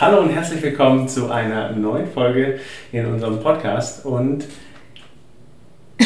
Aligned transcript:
Hallo 0.00 0.20
und 0.20 0.30
herzlich 0.30 0.62
willkommen 0.62 1.08
zu 1.08 1.28
einer 1.28 1.72
neuen 1.72 2.06
Folge 2.06 2.60
in 2.92 3.04
unserem 3.06 3.40
Podcast. 3.40 4.06
Und 4.06 4.44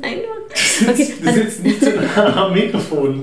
Nein, 0.00 0.18
du 0.48 0.54
sitzt, 0.56 0.88
Okay, 0.88 1.12
du 1.22 1.32
sitzt 1.32 1.62
nicht 1.62 1.80
so 1.84 1.90
nah 1.90 2.46
am 2.46 2.54
Mikrofon. 2.54 3.22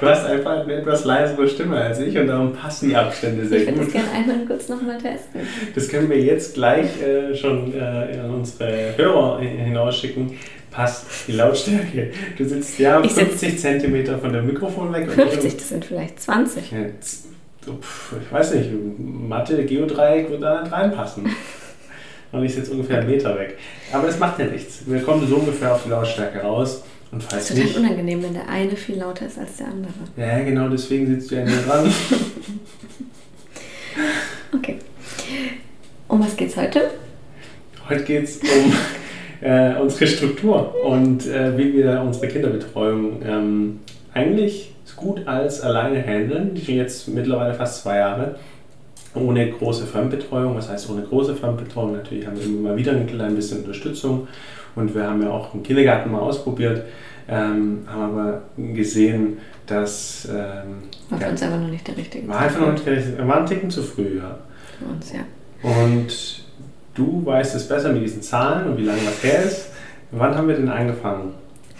Du 0.00 0.06
hast 0.06 0.26
einfach 0.26 0.64
eine 0.64 0.74
etwas 0.74 1.04
leisere 1.04 1.48
Stimme 1.48 1.76
als 1.76 2.00
ich 2.00 2.18
und 2.18 2.26
darum 2.26 2.52
passen 2.52 2.88
die 2.88 2.96
Abstände 2.96 3.44
ich 3.44 3.48
sehr 3.50 3.60
würde 3.60 3.72
gut. 3.74 3.82
das 3.86 3.92
gerne 3.92 4.10
einmal 4.10 4.46
kurz 4.46 4.68
nochmal 4.68 4.98
testen. 4.98 5.40
Das 5.74 5.88
können 5.88 6.10
wir 6.10 6.20
jetzt 6.20 6.54
gleich 6.54 7.00
äh, 7.00 7.34
schon 7.36 7.72
äh, 7.74 7.78
an 8.18 8.30
unsere 8.34 8.96
Hörer 8.96 9.38
hinausschicken. 9.40 10.32
Passt 10.72 11.06
die 11.28 11.32
Lautstärke. 11.32 12.10
Du 12.36 12.44
sitzt 12.44 12.76
ja 12.80 13.00
Ich 13.04 13.12
sitz- 13.12 13.28
50 13.40 13.60
Zentimeter 13.60 14.18
von 14.18 14.32
dem 14.32 14.46
Mikrofon 14.46 14.92
weg. 14.92 15.04
und 15.06 15.12
50, 15.14 15.56
das 15.58 15.68
sind 15.68 15.84
vielleicht 15.84 16.20
20. 16.20 16.72
Ja, 16.72 16.78
Ich 17.66 18.32
weiß 18.32 18.54
nicht, 18.54 18.70
Mathe, 18.98 19.64
Geodreieck 19.64 20.30
wird 20.30 20.42
da 20.42 20.62
nicht 20.62 20.72
reinpassen. 20.72 21.28
Und 22.32 22.44
ich 22.44 22.54
sitze 22.54 22.70
ungefähr 22.72 22.98
einen 23.00 23.10
Meter 23.10 23.36
weg. 23.38 23.58
Aber 23.92 24.06
das 24.06 24.18
macht 24.18 24.38
ja 24.38 24.46
nichts. 24.46 24.82
Wir 24.86 25.02
kommen 25.02 25.26
so 25.28 25.36
ungefähr 25.36 25.74
auf 25.74 25.82
die 25.84 25.90
Lautstärke 25.90 26.40
raus. 26.40 26.84
Und 27.12 27.22
Das 27.22 27.30
falls 27.32 27.50
ist 27.50 27.56
total 27.56 27.64
nicht. 27.66 27.76
unangenehm, 27.78 28.22
wenn 28.22 28.34
der 28.34 28.48
eine 28.48 28.76
viel 28.76 28.96
lauter 28.98 29.26
ist 29.26 29.36
als 29.38 29.56
der 29.56 29.66
andere. 29.66 29.92
Ja, 30.16 30.38
genau 30.44 30.68
deswegen 30.68 31.06
sitzt 31.08 31.30
du 31.30 31.34
ja 31.36 31.44
näher 31.44 31.62
dran. 31.66 31.92
Okay. 34.52 34.78
Um 36.08 36.20
was 36.20 36.36
geht's 36.36 36.56
heute? 36.56 36.90
Heute 37.88 38.04
geht 38.04 38.24
es 38.24 38.38
um 38.38 38.72
äh, 39.40 39.74
unsere 39.80 40.06
Struktur 40.06 40.74
und 40.84 41.26
äh, 41.26 41.56
wie 41.56 41.72
wir 41.74 42.00
unsere 42.04 42.28
Kinderbetreuung 42.28 43.22
ähm, 43.24 43.80
eigentlich 44.12 44.74
gut 45.00 45.26
als 45.26 45.60
alleine 45.60 46.02
handeln. 46.02 46.54
Die 46.54 46.60
sind 46.60 46.76
jetzt 46.76 47.08
mittlerweile 47.08 47.54
fast 47.54 47.82
zwei 47.82 47.98
Jahre. 47.98 48.36
Ohne 49.14 49.50
große 49.50 49.86
Fremdbetreuung. 49.86 50.56
Was 50.56 50.68
heißt 50.68 50.88
ohne 50.90 51.02
große 51.02 51.34
Fremdbetreuung? 51.34 51.92
Natürlich 51.92 52.26
haben 52.26 52.36
wir 52.36 52.46
immer 52.46 52.70
mal 52.70 52.76
wieder 52.76 52.92
ein 52.92 53.06
klein 53.06 53.34
bisschen 53.34 53.58
Unterstützung. 53.58 54.28
Und 54.76 54.94
wir 54.94 55.04
haben 55.04 55.22
ja 55.22 55.30
auch 55.30 55.50
den 55.50 55.62
Kindergarten 55.62 56.12
mal 56.12 56.20
ausprobiert, 56.20 56.84
ähm, 57.28 57.80
haben 57.88 58.02
aber 58.02 58.42
gesehen, 58.56 59.38
dass 59.66 60.28
ähm, 60.30 60.82
War 61.08 61.18
für 61.18 61.24
ja, 61.24 61.30
uns 61.30 61.42
aber 61.42 61.56
noch 61.56 61.68
nicht 61.68 61.86
der 61.86 61.96
richtige 61.96 62.28
war 62.28 62.38
einfach 62.38 62.60
noch 62.60 62.72
nicht, 62.72 62.86
wir 62.86 63.18
waren 63.18 63.30
einen 63.38 63.46
Ticken 63.46 63.70
zu 63.70 63.82
früh. 63.82 64.18
Ja. 64.18 64.38
Für 64.78 64.84
uns, 64.84 65.12
ja. 65.12 65.20
Und 65.62 66.44
du 66.94 67.26
weißt 67.26 67.56
es 67.56 67.66
besser 67.66 67.92
mit 67.92 68.02
diesen 68.02 68.22
Zahlen 68.22 68.70
und 68.70 68.78
wie 68.78 68.84
lange 68.84 69.00
was 69.04 69.22
her 69.24 69.42
ist. 69.42 69.70
Wann 70.12 70.36
haben 70.36 70.46
wir 70.48 70.56
denn 70.56 70.68
angefangen? 70.68 71.34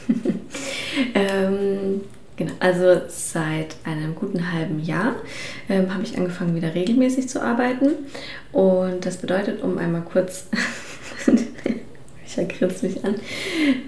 Ähm, 1.15 2.03
genau, 2.37 2.53
also 2.61 3.03
seit 3.09 3.77
einem 3.85 4.15
guten 4.15 4.53
halben 4.53 4.81
Jahr 4.81 5.17
ähm, 5.69 5.93
habe 5.93 6.03
ich 6.03 6.17
angefangen, 6.17 6.55
wieder 6.55 6.75
regelmäßig 6.75 7.29
zu 7.29 7.43
arbeiten. 7.43 7.91
Und 8.53 9.07
das 9.07 9.17
bedeutet, 9.19 9.63
um 9.63 9.79
einmal 9.79 10.03
kurz. 10.03 10.47
Ich 12.37 12.59
grinst 12.59 12.83
mich 12.83 13.05
an. 13.05 13.17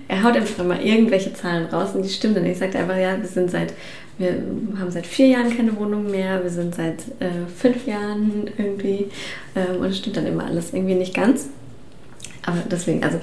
Er 0.08 0.22
haut 0.24 0.36
einfach 0.36 0.64
mal 0.64 0.80
irgendwelche 0.80 1.32
Zahlen 1.32 1.66
raus 1.66 1.94
und 1.94 2.02
die 2.02 2.08
stimmen 2.08 2.34
dann. 2.34 2.46
Ich 2.46 2.58
sagte 2.58 2.78
einfach, 2.78 2.96
ja, 2.96 3.16
wir 3.20 3.28
sind 3.28 3.50
seit, 3.50 3.72
wir 4.18 4.30
haben 4.78 4.90
seit 4.90 5.06
vier 5.06 5.28
Jahren 5.28 5.56
keine 5.56 5.76
Wohnung 5.76 6.10
mehr, 6.10 6.42
wir 6.42 6.50
sind 6.50 6.74
seit 6.74 7.02
äh, 7.20 7.46
fünf 7.56 7.86
Jahren 7.86 8.50
irgendwie. 8.58 9.08
Ähm, 9.54 9.80
und 9.80 9.86
es 9.86 9.98
stimmt 9.98 10.16
dann 10.16 10.26
immer 10.26 10.44
alles 10.44 10.72
irgendwie 10.72 10.94
nicht 10.94 11.14
ganz. 11.14 11.50
Aber 12.44 12.58
deswegen, 12.68 13.04
also 13.04 13.20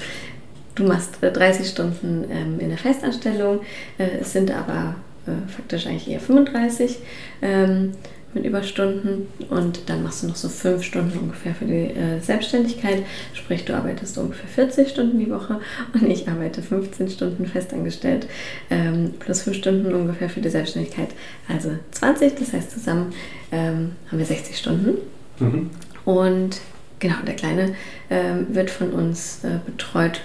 du 0.76 0.84
machst 0.84 1.22
äh, 1.22 1.32
30 1.32 1.68
Stunden 1.68 2.26
ähm, 2.32 2.60
in 2.60 2.70
der 2.70 2.78
Festanstellung, 2.78 3.60
äh, 3.98 4.22
es 4.22 4.32
sind 4.32 4.52
aber 4.52 4.96
äh, 5.30 5.50
faktisch 5.50 5.88
eigentlich 5.88 6.10
eher 6.10 6.20
35 6.20 6.98
ähm, 7.42 7.94
mit 8.34 8.46
Überstunden 8.46 9.28
und 9.50 9.90
dann 9.90 10.04
machst 10.04 10.22
du 10.22 10.28
noch 10.28 10.36
so 10.36 10.50
fünf 10.50 10.84
Stunden 10.84 11.18
ungefähr 11.18 11.56
für 11.56 11.66
die 11.66 11.88
äh, 11.88 12.20
Selbstständigkeit, 12.22 13.04
sprich 13.34 13.66
du 13.66 13.76
arbeitest 13.76 14.18
ungefähr 14.20 14.48
40 14.48 14.90
Stunden 14.90 15.18
die 15.18 15.32
Woche 15.32 15.60
und 15.94 16.10
ich 16.10 16.28
arbeite 16.28 16.62
15 16.62 17.10
Stunden 17.10 17.48
festangestellt 17.48 18.28
ähm, 18.70 19.14
plus 19.20 19.42
fünf 19.44 19.58
Stunden 19.58 19.94
ungefähr 19.94 20.30
für 20.30 20.42
die 20.42 20.50
Selbstständigkeit, 20.50 21.10
also 21.48 21.72
20, 21.92 22.36
das 22.36 22.54
heißt 22.54 22.72
zusammen 22.72 23.14
ähm, 23.52 23.94
haben 24.10 24.20
wir 24.20 24.26
60 24.26 24.58
Stunden. 24.58 24.98
Mhm. 25.40 25.70
Und 26.06 26.62
genau, 27.00 27.16
der 27.26 27.36
Kleine 27.36 27.76
ähm, 28.10 28.48
wird 28.50 28.70
von 28.70 28.92
uns 28.92 29.44
äh, 29.44 29.60
betreut 29.66 30.22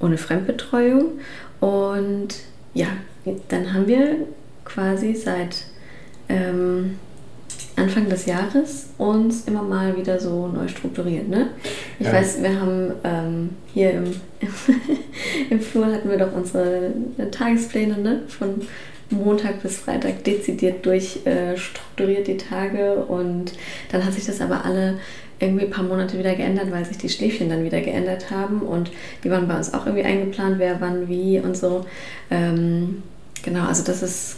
ohne 0.00 0.18
Fremdbetreuung. 0.18 1.20
Und 1.60 2.36
ja, 2.74 2.88
dann 3.48 3.72
haben 3.72 3.86
wir 3.86 4.16
quasi 4.64 5.14
seit 5.14 5.64
ähm, 6.28 6.98
Anfang 7.76 8.08
des 8.08 8.26
Jahres 8.26 8.90
uns 8.98 9.46
immer 9.46 9.62
mal 9.62 9.96
wieder 9.96 10.20
so 10.20 10.46
neu 10.46 10.68
strukturiert. 10.68 11.28
Ne? 11.28 11.50
Ich 11.98 12.06
Ja. 12.06 12.12
weiß, 12.12 12.42
wir 12.42 12.60
haben 12.60 12.92
ähm, 13.02 13.50
hier 13.72 13.92
im, 13.92 14.04
im 15.50 15.60
Flur 15.60 15.86
hatten 15.86 16.08
wir 16.08 16.18
doch 16.18 16.32
unsere 16.32 16.92
äh, 17.18 17.26
Tagespläne 17.30 17.98
ne? 17.98 18.22
von 18.28 18.62
Montag 19.10 19.62
bis 19.62 19.78
Freitag 19.78 20.24
dezidiert 20.24 20.86
durchstrukturiert 20.86 22.28
äh, 22.28 22.32
die 22.32 22.36
Tage 22.36 22.96
und 23.04 23.52
dann 23.90 24.04
hat 24.04 24.12
sich 24.14 24.24
das 24.24 24.40
aber 24.40 24.64
alle 24.64 24.98
irgendwie 25.40 25.64
ein 25.64 25.70
paar 25.70 25.84
Monate 25.84 26.18
wieder 26.18 26.34
geändert, 26.34 26.70
weil 26.70 26.84
sich 26.84 26.96
die 26.96 27.08
Schläfchen 27.08 27.48
dann 27.48 27.64
wieder 27.64 27.80
geändert 27.80 28.30
haben 28.30 28.60
und 28.60 28.90
die 29.24 29.30
waren 29.30 29.48
bei 29.48 29.56
uns 29.56 29.74
auch 29.74 29.84
irgendwie 29.84 30.04
eingeplant, 30.04 30.58
wer 30.58 30.80
wann 30.80 31.08
wie 31.08 31.40
und 31.40 31.56
so. 31.56 31.84
Ähm, 32.30 33.02
genau, 33.44 33.66
also 33.66 33.84
das 33.84 34.02
ist, 34.02 34.36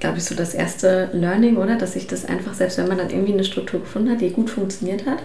glaube 0.00 0.18
ich, 0.18 0.24
so 0.24 0.34
das 0.34 0.54
erste 0.54 1.10
Learning, 1.12 1.56
oder? 1.56 1.76
Dass 1.76 1.92
sich 1.92 2.06
das 2.06 2.24
einfach, 2.24 2.54
selbst 2.54 2.78
wenn 2.78 2.88
man 2.88 2.98
dann 2.98 3.10
irgendwie 3.10 3.32
eine 3.32 3.44
Struktur 3.44 3.80
gefunden 3.80 4.10
hat, 4.10 4.20
die 4.20 4.30
gut 4.30 4.50
funktioniert 4.50 5.06
hat, 5.06 5.18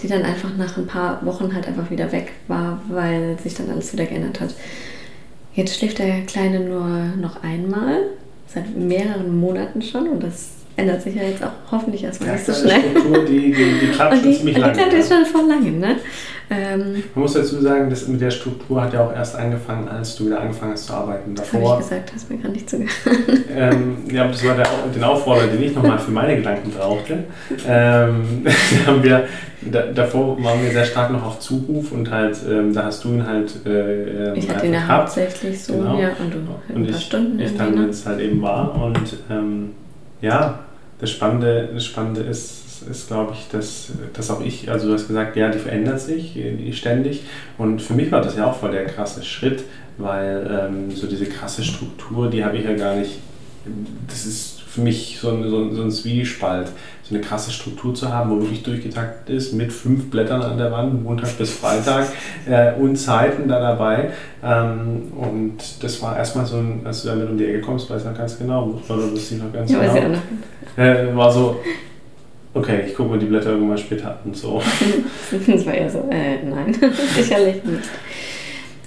die 0.00 0.08
dann 0.08 0.22
einfach 0.22 0.56
nach 0.56 0.76
ein 0.76 0.86
paar 0.86 1.24
Wochen 1.24 1.54
halt 1.54 1.66
einfach 1.66 1.90
wieder 1.90 2.12
weg 2.12 2.32
war, 2.48 2.80
weil 2.88 3.36
sich 3.42 3.54
dann 3.54 3.70
alles 3.70 3.92
wieder 3.92 4.06
geändert 4.06 4.40
hat. 4.40 4.54
Jetzt 5.54 5.78
schläft 5.78 5.98
der 5.98 6.22
Kleine 6.22 6.60
nur 6.60 6.86
noch 7.20 7.42
einmal, 7.42 8.02
seit 8.46 8.76
mehreren 8.76 9.38
Monaten 9.38 9.82
schon 9.82 10.08
und 10.08 10.22
das 10.22 10.50
ändert 10.76 11.02
sich 11.02 11.14
ja 11.14 11.22
jetzt 11.22 11.42
auch 11.42 11.52
hoffentlich 11.70 12.02
erstmal 12.04 12.32
nicht 12.32 12.46
so 12.46 12.52
schnell. 12.52 12.80
Struktur, 12.80 13.24
die, 13.24 13.52
die, 13.52 13.78
die 13.80 13.86
klappt 13.92 14.14
schon 14.14 14.22
ziemlich 14.22 14.40
und 14.40 14.46
die 14.46 14.60
lange. 14.60 14.72
klappt 14.72 14.92
jetzt 14.92 15.12
schon 15.12 15.24
vor 15.24 15.46
langem, 15.46 15.78
ne? 15.78 15.96
Ähm, 16.50 17.02
Man 17.14 17.22
muss 17.22 17.32
dazu 17.32 17.60
sagen, 17.60 17.88
das 17.88 18.06
mit 18.06 18.20
der 18.20 18.30
Struktur 18.30 18.82
hat 18.82 18.92
ja 18.92 19.06
auch 19.06 19.12
erst 19.14 19.34
angefangen, 19.36 19.88
als 19.88 20.14
du 20.16 20.26
wieder 20.26 20.40
angefangen 20.40 20.72
hast 20.72 20.86
zu 20.86 20.92
arbeiten. 20.92 21.34
das 21.34 21.46
habe 21.52 21.62
Davor, 21.62 21.78
ich 21.80 21.88
gesagt, 21.88 22.12
hast 22.14 22.30
mir 22.30 22.36
gerade 22.36 22.52
nicht 22.52 22.68
zugehört. 22.68 22.92
ähm, 23.54 23.96
ja, 24.12 24.26
das 24.28 24.44
war 24.46 24.54
der, 24.54 24.66
den 24.94 25.02
Aufforderer, 25.04 25.46
den 25.48 25.62
ich 25.62 25.74
nochmal 25.74 25.98
für 25.98 26.10
meine 26.10 26.36
Gedanken 26.36 26.70
brauchte. 26.70 27.24
Ähm, 27.66 28.44
da 28.44 28.86
haben 28.90 29.02
wir, 29.02 29.24
da, 29.62 29.82
davor 29.86 30.42
waren 30.44 30.62
wir 30.62 30.70
sehr 30.70 30.84
stark 30.84 31.10
noch 31.12 31.24
auf 31.24 31.40
Zuruf 31.40 31.92
und 31.92 32.10
halt, 32.10 32.36
ähm, 32.46 32.74
da 32.74 32.84
hast 32.84 33.02
du 33.04 33.08
ihn 33.14 33.26
halt 33.26 33.50
äh, 33.64 34.28
ähm, 34.30 34.34
Ich 34.36 34.48
hatte 34.50 34.66
ihn 34.66 34.74
ja 34.74 34.86
hauptsächlich 34.86 35.62
so, 35.64 35.72
Genau. 35.74 35.98
ja, 35.98 36.10
und 36.22 36.32
du 36.34 36.38
ein 36.38 36.76
Und 36.76 36.86
paar 36.90 36.98
ich, 36.98 37.04
Stunden 37.06 37.40
ich 37.40 37.56
dann, 37.56 37.74
wenn 37.74 37.84
ne? 37.84 37.88
es 37.88 38.04
halt 38.04 38.20
eben 38.20 38.42
war. 38.42 38.74
Und 38.82 39.16
ähm, 39.30 39.70
ja, 40.20 40.58
das 41.00 41.10
Spannende, 41.10 41.70
das 41.72 41.84
Spannende 41.86 42.20
ist, 42.20 42.63
ist 42.90 43.08
glaube 43.08 43.32
ich, 43.32 43.48
dass, 43.50 43.92
dass 44.12 44.30
auch 44.30 44.40
ich, 44.40 44.70
also 44.70 44.88
du 44.88 44.94
hast 44.94 45.06
gesagt, 45.06 45.36
ja, 45.36 45.48
die 45.50 45.58
verändert 45.58 46.00
sich 46.00 46.36
äh, 46.36 46.72
ständig. 46.72 47.22
Und 47.58 47.82
für 47.82 47.94
mich 47.94 48.10
war 48.12 48.20
das 48.20 48.36
ja 48.36 48.46
auch 48.46 48.56
voll 48.56 48.72
der 48.72 48.86
krasse 48.86 49.22
Schritt, 49.22 49.64
weil 49.98 50.68
ähm, 50.68 50.90
so 50.90 51.06
diese 51.06 51.26
krasse 51.26 51.62
Struktur, 51.62 52.30
die 52.30 52.44
habe 52.44 52.56
ich 52.56 52.64
ja 52.64 52.74
gar 52.74 52.96
nicht, 52.96 53.18
das 54.08 54.26
ist 54.26 54.54
für 54.74 54.80
mich 54.80 55.18
so 55.20 55.30
ein, 55.30 55.48
so 55.48 55.58
ein, 55.58 55.74
so 55.74 55.82
ein 55.82 55.90
Zwiespalt, 55.90 56.68
so 57.04 57.14
eine 57.14 57.22
krasse 57.22 57.52
Struktur 57.52 57.94
zu 57.94 58.12
haben, 58.12 58.30
wo 58.30 58.40
wirklich 58.40 58.64
durchgetaktet 58.64 59.36
ist, 59.36 59.52
mit 59.52 59.72
fünf 59.72 60.10
Blättern 60.10 60.42
an 60.42 60.58
der 60.58 60.72
Wand, 60.72 61.04
Montag 61.04 61.38
bis 61.38 61.52
Freitag 61.52 62.08
äh, 62.48 62.72
und 62.74 62.96
Zeiten 62.96 63.46
da 63.46 63.60
dabei. 63.60 64.10
Ähm, 64.42 65.12
und 65.16 65.58
das 65.80 66.02
war 66.02 66.16
erstmal 66.16 66.44
so 66.44 66.56
ein, 66.56 66.80
als 66.84 67.02
du 67.02 67.08
damit 67.08 67.28
um 67.28 67.38
die 67.38 67.44
Ecke 67.44 67.60
kommst, 67.60 67.88
weiß 67.88 68.02
ich 68.02 68.08
noch 68.08 68.18
ganz 68.18 68.36
genau, 68.36 68.80
oder 68.88 69.12
wusste 69.12 69.36
ich 69.36 69.42
noch 69.42 69.52
ganz 69.52 69.70
Ja, 69.70 69.78
weiß 69.78 69.84
ich 69.84 69.90
auch 69.90 70.02
genau. 70.02 70.18
noch. 70.76 70.84
Äh, 70.84 71.16
war 71.16 71.30
so, 71.30 71.60
okay, 72.54 72.84
ich 72.86 72.94
gucke 72.94 73.10
mir 73.10 73.18
die 73.18 73.26
Blätter 73.26 73.50
irgendwann 73.50 73.78
später 73.78 74.18
an. 74.24 74.32
So. 74.32 74.62
Das 75.46 75.66
war 75.66 75.76
ja 75.76 75.88
so, 75.88 76.08
äh, 76.10 76.42
nein, 76.44 76.74
sicherlich 77.14 77.62
nicht. 77.64 77.88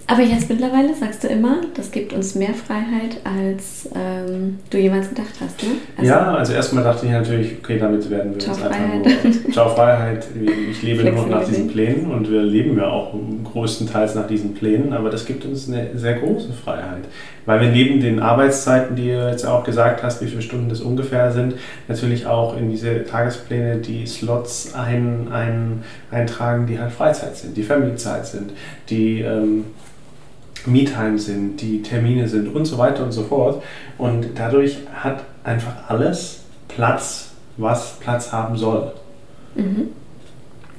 Aber 0.09 0.21
jetzt 0.21 0.49
mittlerweile 0.49 0.95
sagst 0.95 1.25
du 1.25 1.27
immer, 1.27 1.57
das 1.75 1.91
gibt 1.91 2.13
uns 2.13 2.33
mehr 2.33 2.53
Freiheit, 2.53 3.17
als 3.25 3.89
ähm, 3.93 4.57
du 4.69 4.77
jemals 4.77 5.09
gedacht 5.09 5.33
hast, 5.41 5.61
ne? 5.61 5.69
Also, 5.97 6.09
ja, 6.09 6.33
also 6.33 6.53
erstmal 6.53 6.85
dachte 6.85 7.05
ich 7.05 7.11
natürlich, 7.11 7.57
okay, 7.61 7.77
damit 7.77 8.09
werden 8.09 8.31
wir 8.31 8.39
Ciao, 8.39 8.55
uns 8.55 8.63
einfach 8.63 8.77
Freiheit. 8.77 9.43
nur. 9.43 9.51
Ciao 9.51 9.69
Freiheit. 9.75 10.27
Ich 10.71 10.81
lebe 10.81 11.03
nur 11.03 11.13
noch 11.13 11.27
nach 11.27 11.43
diesen. 11.43 11.67
Plänen 11.67 12.09
und 12.09 12.31
wir 12.31 12.41
leben 12.41 12.77
ja 12.77 12.87
auch 12.87 13.13
größtenteils 13.43 14.15
nach 14.15 14.27
diesen 14.27 14.53
Plänen, 14.53 14.93
aber 14.93 15.09
das 15.09 15.25
gibt 15.25 15.43
uns 15.43 15.67
eine 15.67 15.89
sehr 15.95 16.13
große 16.13 16.53
Freiheit. 16.53 17.03
Weil 17.45 17.59
wir 17.59 17.69
neben 17.69 17.99
den 17.99 18.21
Arbeitszeiten, 18.21 18.95
die 18.95 19.09
du 19.09 19.29
jetzt 19.29 19.45
auch 19.45 19.65
gesagt 19.65 20.03
hast, 20.03 20.21
wie 20.21 20.27
viele 20.27 20.41
Stunden 20.41 20.69
das 20.69 20.79
ungefähr 20.79 21.33
sind, 21.33 21.55
natürlich 21.89 22.25
auch 22.25 22.55
in 22.57 22.69
diese 22.69 23.03
Tagespläne 23.03 23.77
die 23.77 24.07
Slots 24.07 24.73
ein, 24.73 25.27
ein, 25.31 25.83
eintragen, 26.11 26.65
die 26.65 26.79
halt 26.79 26.93
Freizeit 26.93 27.35
sind, 27.35 27.57
die 27.57 27.63
Family-Zeit 27.63 28.25
sind, 28.25 28.53
die 28.89 29.21
ähm, 29.21 29.65
Me-Time 30.67 31.17
sind, 31.17 31.61
die 31.61 31.81
Termine 31.81 32.27
sind 32.27 32.53
und 32.53 32.65
so 32.65 32.77
weiter 32.77 33.03
und 33.03 33.11
so 33.11 33.23
fort. 33.23 33.63
Und 33.97 34.27
dadurch 34.35 34.77
hat 34.93 35.23
einfach 35.43 35.89
alles 35.89 36.41
Platz 36.67 37.27
was 37.57 37.97
Platz 37.99 38.31
haben 38.31 38.55
soll. 38.55 38.91
Mhm. 39.55 39.89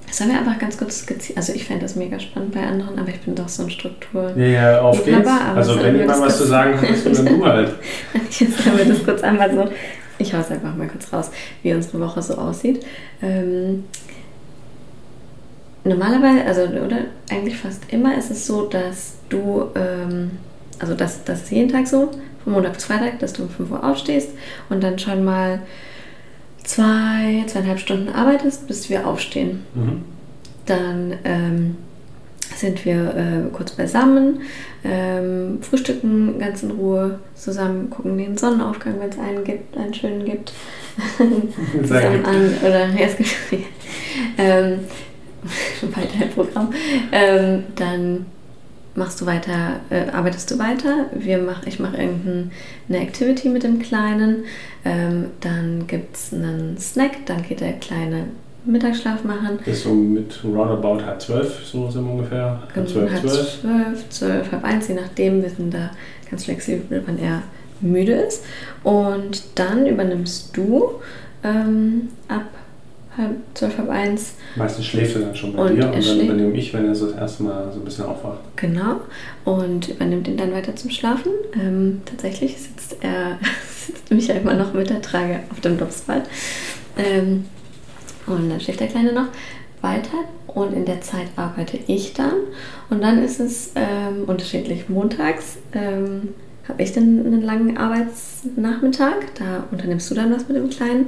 Das 0.07 0.21
haben 0.21 0.31
wir 0.31 0.39
einfach 0.39 0.59
ganz 0.59 0.79
kurz 0.79 1.01
skizziert. 1.01 1.37
Also 1.37 1.53
ich 1.53 1.65
fände 1.65 1.83
das 1.83 1.95
mega 1.95 2.19
spannend 2.19 2.55
bei 2.55 2.63
anderen, 2.63 2.99
aber 2.99 3.11
ich 3.11 3.21
bin 3.21 3.35
doch 3.35 3.49
so 3.49 3.65
ein 3.65 3.71
Struktur. 3.71 4.33
Ja, 4.37 4.47
ja 4.47 4.81
auf 4.81 5.05
geht's. 5.05 5.29
Also 5.55 5.83
wenn 5.83 5.99
jemand 5.99 6.23
was 6.23 6.39
zu 6.39 6.47
sagen 6.47 6.81
hat, 6.81 6.89
dann 7.05 7.27
du 7.27 7.45
halt. 7.45 7.75
Jetzt 8.31 8.65
haben 8.65 8.79
wir 8.79 8.85
das 8.87 9.05
kurz 9.05 9.23
einmal 9.23 9.55
so. 9.55 9.69
Ich 10.17 10.33
hau 10.33 10.39
es 10.39 10.51
einfach 10.51 10.75
mal 10.75 10.89
kurz 10.89 11.13
raus, 11.13 11.31
wie 11.63 11.75
unsere 11.75 12.01
Woche 12.01 12.23
so 12.23 12.35
aussieht. 12.37 12.85
Ähm, 13.23 13.85
normalerweise, 15.89 16.45
also 16.45 16.63
oder 16.63 16.99
eigentlich 17.31 17.57
fast 17.57 17.83
immer 17.93 18.17
ist 18.17 18.31
es 18.31 18.47
so, 18.47 18.67
dass 18.67 19.17
du, 19.29 19.67
ähm, 19.75 20.33
also 20.79 20.95
das, 20.95 21.25
das 21.25 21.43
ist 21.43 21.51
jeden 21.51 21.71
Tag 21.71 21.87
so, 21.87 22.11
von 22.45 22.53
Montag 22.53 22.75
bis 22.75 22.85
Freitag, 22.85 23.19
dass 23.19 23.33
du 23.33 23.43
um 23.43 23.51
5 23.51 23.71
Uhr 23.71 23.85
aufstehst 23.85 24.31
und 24.69 24.83
dann 24.83 24.99
schon 24.99 25.25
mal 25.25 25.61
zwei, 26.65 27.45
zweieinhalb 27.47 27.79
Stunden 27.79 28.11
arbeitest, 28.11 28.67
bis 28.67 28.91
wir 28.91 29.07
aufstehen. 29.07 29.65
Mhm. 29.75 30.05
Dann 30.67 31.15
ähm, 31.25 31.77
sind 32.55 32.85
wir 32.85 33.15
äh, 33.15 33.55
kurz 33.55 33.73
beisammen, 33.73 34.43
ähm, 34.85 35.59
frühstücken 35.63 36.39
ganz 36.39 36.63
in 36.63 36.73
Ruhe 36.73 37.19
zusammen, 37.35 37.91
gucken 37.91 38.19
den 38.19 38.37
Sonnenaufgang, 38.37 39.01
wenn 39.01 39.11
es 39.11 39.19
einen 39.19 39.45
gibt, 39.45 39.77
einen 39.77 39.95
schönen 39.95 40.25
gibt. 40.25 40.53
zusammen 41.83 42.25
an. 42.25 42.55
Oder 42.61 42.87
ja, 42.99 43.07
es 43.07 43.17
gibt 43.17 43.31
ähm, 44.37 44.81
weiter 45.95 46.25
im 46.25 46.31
Programm. 46.31 46.73
Ähm, 47.13 47.65
dann 47.77 48.27
machst 48.95 49.21
du 49.21 49.27
weiter, 49.27 49.81
äh, 49.91 50.11
arbeitest 50.11 50.51
du 50.51 50.59
weiter. 50.59 51.07
Wir 51.13 51.39
mach, 51.39 51.67
ich 51.67 51.79
mache 51.79 51.97
irgendeine 51.97 52.51
Activity 52.91 53.49
mit 53.49 53.63
dem 53.63 53.79
Kleinen. 53.79 54.45
Ähm, 54.85 55.27
dann 55.41 55.87
gibt 55.87 56.17
es 56.17 56.35
einen 56.35 56.77
Snack, 56.79 57.27
dann 57.27 57.43
geht 57.43 57.61
der 57.61 57.75
Kleine 57.75 58.25
Mittagsschlaf 58.65 59.25
machen. 59.25 59.59
Bis 59.65 59.85
so 59.85 59.95
mit 59.95 60.41
roundabout 60.45 61.05
halb 61.05 61.21
zwölf, 61.23 61.65
so 61.65 61.91
sind 61.91 62.05
wir 62.05 62.13
ungefähr. 62.13 62.63
Halb 62.75 62.89
zwölf, 62.89 63.11
halb 63.11 63.29
zwölf. 63.29 63.61
zwölf, 63.61 64.09
zwölf, 64.11 64.53
halb 64.53 64.65
eins, 64.65 64.89
je 64.89 64.95
nachdem. 64.95 65.43
Wir 65.43 65.51
sind 65.51 65.73
da 65.73 65.91
ganz 66.31 66.45
flexibel, 66.45 67.03
wann 67.07 67.19
er 67.19 67.43
müde 67.81 68.13
ist. 68.13 68.45
Und 68.83 69.43
dann 69.55 69.87
übernimmst 69.87 70.57
du 70.57 71.01
ähm, 71.45 72.09
ab 72.29 72.47
halb 73.19 73.37
zwölf, 73.55 73.77
halb 73.77 73.91
eins. 73.91 74.35
Meistens 74.57 74.87
schläft 74.87 75.17
er 75.17 75.23
dann 75.23 75.37
schon 75.37 75.53
bei 75.53 75.63
und 75.63 75.77
dir 75.77 75.93
und 75.93 76.07
dann 76.07 76.21
übernehme 76.21 76.57
ich, 76.57 76.73
wenn 76.73 76.87
er 76.87 76.95
so 76.95 77.07
das 77.07 77.17
erste 77.17 77.43
Mal 77.43 77.71
so 77.73 77.81
ein 77.81 77.85
bisschen 77.85 78.07
aufwacht. 78.07 78.39
Genau. 78.57 79.01
Und 79.45 79.89
übernimmt 79.89 80.29
ihn 80.29 80.37
dann 80.37 80.53
weiter 80.53 80.75
zum 80.77 80.91
Schlafen. 80.91 81.33
Ähm, 81.61 82.03
tatsächlich 82.07 82.57
sitzt 82.57 82.97
er, 83.01 83.39
sitzt 83.87 84.11
Michael 84.11 84.41
immer 84.41 84.55
noch 84.55 84.73
mit 84.73 84.89
der 84.89 85.03
Trage 85.03 85.41
auf 85.51 85.61
dem 85.61 85.77
Dopsball. 85.77 86.23
Ähm, 86.97 87.45
und 88.27 88.51
dann 88.51 88.61
schläft 88.61 88.81
der 88.81 88.89
Kleine 88.89 89.13
noch 89.13 89.29
weiter 89.81 90.19
und 90.47 90.73
in 90.73 90.85
der 90.85 91.01
Zeit 91.01 91.29
arbeite 91.37 91.79
ich 91.87 92.13
dann. 92.15 92.35
Und 92.91 93.03
dann 93.03 93.23
ist 93.23 93.41
es 93.41 93.73
ähm, 93.75 94.25
unterschiedlich. 94.27 94.89
Montags 94.89 95.59
ähm, 95.73 96.35
habe 96.69 96.83
ich 96.83 96.93
dann 96.93 97.25
einen 97.25 97.43
langen 97.43 97.77
Arbeitsnachmittag. 97.77 99.17
Da 99.39 99.65
unternimmst 99.71 100.11
du 100.11 100.15
dann 100.15 100.33
was 100.33 100.49
mit 100.49 100.57
dem 100.57 100.71
Kleinen. 100.71 101.07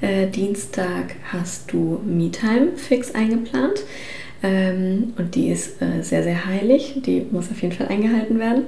Äh, 0.00 0.26
Dienstag 0.28 1.14
hast 1.32 1.72
du 1.72 2.00
Me-Time 2.04 2.76
fix 2.76 3.14
eingeplant. 3.14 3.84
Ähm, 4.42 5.14
und 5.16 5.34
die 5.34 5.48
ist 5.48 5.80
äh, 5.80 6.02
sehr, 6.02 6.22
sehr 6.22 6.46
heilig. 6.46 7.00
Die 7.06 7.26
muss 7.30 7.50
auf 7.50 7.62
jeden 7.62 7.74
Fall 7.74 7.88
eingehalten 7.88 8.38
werden. 8.38 8.64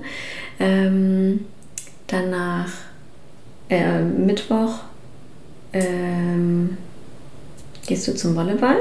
Ähm, 0.59 1.45
danach 2.07 2.71
äh, 3.69 4.01
Mittwoch 4.01 4.81
ähm, 5.73 6.79
gehst 7.87 8.09
du 8.09 8.15
zum 8.15 8.35
Volleyball. 8.35 8.79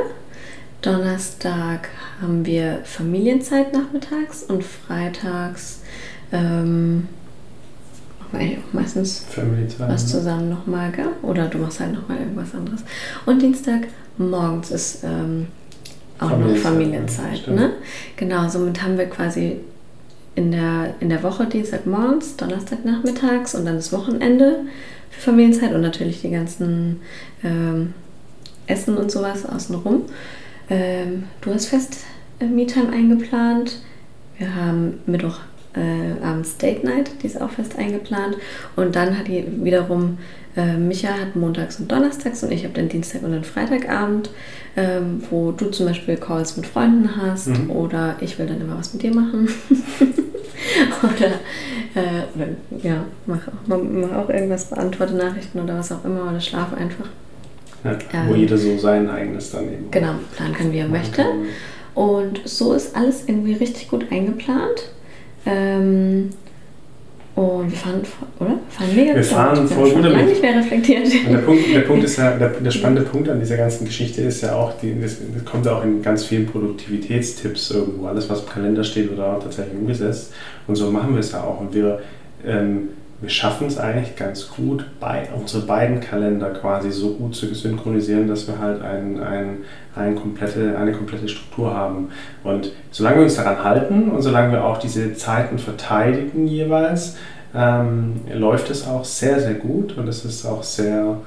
Donnerstag 0.81 1.89
haben 2.21 2.45
wir 2.45 2.81
Familienzeit 2.83 3.73
nachmittags 3.73 4.43
und 4.43 4.63
freitags 4.63 5.81
ähm, 6.31 7.07
weil 8.31 8.57
auch 8.57 8.73
meistens 8.73 9.25
was 9.77 10.03
ne? 10.03 10.09
zusammen 10.09 10.49
nochmal, 10.49 10.91
gell? 10.91 11.09
Oder 11.21 11.47
du 11.47 11.57
machst 11.57 11.79
halt 11.79 11.93
nochmal 11.93 12.19
irgendwas 12.19 12.53
anderes. 12.53 12.83
Und 13.25 13.41
Dienstag 13.41 13.87
morgens 14.17 14.71
ist 14.71 15.03
ähm, 15.03 15.47
auch 16.19 16.29
Familienzeit, 16.29 16.55
noch 16.55 16.61
Familienzeit. 16.61 17.47
Ne? 17.47 17.73
Genau, 18.15 18.47
somit 18.49 18.81
haben 18.81 18.97
wir 18.97 19.05
quasi 19.05 19.57
in 20.35 20.51
der, 20.51 20.93
in 20.99 21.09
der 21.09 21.23
Woche 21.23 21.45
Dienstag 21.47 21.85
morgens, 21.85 22.35
Donnerstag 22.35 22.85
nachmittags 22.85 23.55
und 23.55 23.65
dann 23.65 23.75
das 23.75 23.91
Wochenende 23.91 24.65
für 25.09 25.21
Familienzeit 25.21 25.73
und 25.73 25.81
natürlich 25.81 26.21
die 26.21 26.29
ganzen 26.29 27.01
ähm, 27.43 27.93
Essen 28.67 28.97
und 28.97 29.11
sowas 29.11 29.45
außenrum. 29.45 30.03
Ähm, 30.69 31.23
du 31.41 31.53
hast 31.53 31.67
fest 31.67 31.97
äh, 32.39 32.45
Me-Time 32.45 32.89
eingeplant. 32.91 33.79
Wir 34.37 34.53
haben 34.53 34.99
Mittwoch 35.05 35.39
äh, 35.77 36.23
abends 36.23 36.57
Date 36.57 36.83
Night, 36.83 37.11
die 37.21 37.27
ist 37.27 37.39
auch 37.39 37.49
fest 37.49 37.77
eingeplant. 37.77 38.37
Und 38.75 38.95
dann 38.95 39.17
hat 39.17 39.27
die 39.27 39.45
wiederum, 39.63 40.17
äh, 40.55 40.77
Micha 40.77 41.09
hat 41.09 41.35
montags 41.35 41.79
und 41.79 41.91
donnerstags 41.91 42.43
und 42.43 42.51
ich 42.51 42.63
habe 42.63 42.73
den 42.73 42.89
Dienstag 42.89 43.23
und 43.23 43.31
den 43.31 43.43
Freitagabend, 43.43 44.29
ähm, 44.75 45.23
wo 45.29 45.51
du 45.51 45.69
zum 45.69 45.87
Beispiel 45.87 46.17
Calls 46.17 46.57
mit 46.57 46.65
Freunden 46.65 47.15
hast 47.17 47.47
mhm. 47.47 47.69
oder 47.71 48.15
ich 48.21 48.37
will 48.39 48.47
dann 48.47 48.61
immer 48.61 48.77
was 48.77 48.93
mit 48.93 49.03
dir 49.03 49.13
machen. 49.13 49.47
oder, 51.03 51.27
äh, 51.95 52.23
oder, 52.35 52.47
ja, 52.81 53.05
mach 53.25 53.47
auch, 53.47 53.77
mach 53.77 54.17
auch 54.17 54.29
irgendwas, 54.29 54.65
beantworte 54.65 55.15
Nachrichten 55.15 55.59
oder 55.59 55.77
was 55.77 55.91
auch 55.91 56.03
immer 56.03 56.29
oder 56.29 56.39
schlafe 56.39 56.75
einfach. 56.77 57.07
Ja, 57.83 57.97
wo 58.27 58.33
ähm, 58.33 58.39
jeder 58.39 58.57
so 58.57 58.77
sein 58.77 59.09
eigenes 59.09 59.51
dann 59.51 59.65
eben. 59.65 59.91
Genau, 59.91 60.13
planen 60.35 60.53
kann, 60.53 60.71
wie 60.71 60.79
er 60.79 60.87
möchte. 60.87 61.23
Und 61.93 62.41
so 62.45 62.73
ist 62.73 62.95
alles 62.95 63.23
irgendwie 63.27 63.53
richtig 63.53 63.89
gut 63.89 64.11
eingeplant. 64.11 64.91
Ähm, 65.47 66.29
und 67.35 67.69
wir 67.69 67.77
fahren, 67.77 68.01
oder? 68.39 68.55
Fahren 68.67 68.95
mega 68.95 69.13
Wir 69.13 69.23
fahren 69.23 69.67
voll 69.67 69.91
gut 69.91 70.03
damit. 70.03 70.25
nicht 70.25 70.41
mehr 70.41 70.55
reflektiert. 70.55 71.05
Und 71.05 71.33
der 71.33 71.37
Punkt, 71.37 71.63
der 71.71 71.81
Punkt 71.81 72.03
ist 72.05 72.17
ja, 72.17 72.31
der, 72.31 72.49
der, 72.49 72.71
spannende 72.71 73.03
Punkt 73.03 73.29
an 73.29 73.39
dieser 73.39 73.57
ganzen 73.57 73.85
Geschichte 73.85 74.23
ist 74.23 74.41
ja 74.41 74.55
auch, 74.55 74.73
die, 74.79 74.99
das, 74.99 75.17
das 75.33 75.45
kommt 75.45 75.67
ja 75.67 75.77
auch 75.77 75.83
in 75.83 76.01
ganz 76.01 76.25
vielen 76.25 76.47
Produktivitätstipps 76.47 77.71
irgendwo, 77.71 78.07
alles 78.07 78.27
was 78.27 78.41
im 78.41 78.49
Kalender 78.49 78.83
steht 78.83 79.11
oder 79.11 79.33
auch 79.37 79.43
tatsächlich 79.43 79.77
umgesetzt. 79.77 80.33
Und 80.65 80.77
so 80.77 80.89
machen 80.89 81.13
wir 81.13 81.19
es 81.19 81.31
ja 81.31 81.43
auch. 81.43 81.61
Und 81.61 81.75
wir 81.75 81.99
ähm, 82.43 82.89
wir 83.19 83.29
schaffen 83.29 83.67
es 83.67 83.79
eigentlich 83.79 84.15
ganz 84.15 84.49
gut, 84.49 84.85
bei, 84.99 85.27
unsere 85.35 85.65
beiden 85.65 85.99
Kalender 86.01 86.51
quasi 86.51 86.91
so 86.91 87.15
gut 87.15 87.35
zu 87.35 87.53
synchronisieren, 87.53 88.27
dass 88.27 88.47
wir 88.47 88.59
halt 88.59 88.81
ein, 88.83 89.19
ein, 89.19 89.57
ein 89.95 90.15
komplette, 90.15 90.77
eine 90.77 90.91
komplette 90.91 91.27
Struktur 91.27 91.73
haben. 91.73 92.09
Und 92.43 92.71
solange 92.91 93.17
wir 93.17 93.23
uns 93.23 93.35
daran 93.35 93.63
halten 93.63 94.11
und 94.11 94.21
solange 94.21 94.51
wir 94.51 94.63
auch 94.63 94.77
diese 94.77 95.15
Zeiten 95.15 95.57
verteidigen 95.57 96.47
jeweils, 96.47 97.17
ähm, 97.55 98.21
läuft 98.31 98.69
es 98.69 98.87
auch 98.87 99.03
sehr, 99.03 99.39
sehr 99.39 99.55
gut 99.55 99.97
und 99.97 100.07
es 100.07 100.23
ist 100.23 100.45
auch 100.45 100.61
sehr, 100.61 101.17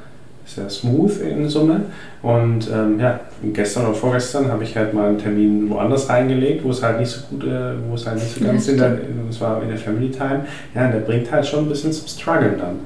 sehr 0.54 0.69
smooth 0.69 1.21
in 1.21 1.49
Summe. 1.49 1.83
Und 2.23 2.69
ähm, 2.73 3.00
ja, 3.00 3.21
gestern 3.52 3.87
oder 3.87 3.95
vorgestern 3.95 4.50
habe 4.50 4.64
ich 4.64 4.76
halt 4.76 4.92
mal 4.92 5.09
einen 5.09 5.19
Termin 5.19 5.71
woanders 5.71 6.09
reingelegt, 6.09 6.64
wo 6.64 6.71
es 6.71 6.83
halt 6.83 7.00
nicht 7.00 7.11
so 7.11 7.21
gut, 7.30 7.45
äh, 7.45 7.73
wo 7.88 7.95
es 7.95 8.07
halt 8.07 8.19
nicht 8.19 8.35
so 8.35 8.45
ganz 8.45 8.66
ja, 8.66 8.73
in 8.73 8.78
der, 8.78 8.99
das 9.28 9.40
war 9.40 9.62
in 9.62 9.69
der 9.69 9.78
Family 9.78 10.11
Time. 10.11 10.45
Ja, 10.75 10.87
und 10.87 10.92
der 10.92 11.00
bringt 11.00 11.30
halt 11.30 11.47
schon 11.47 11.61
ein 11.61 11.69
bisschen 11.69 11.92
zum 11.92 12.07
Struggle 12.09 12.57
dann. 12.59 12.80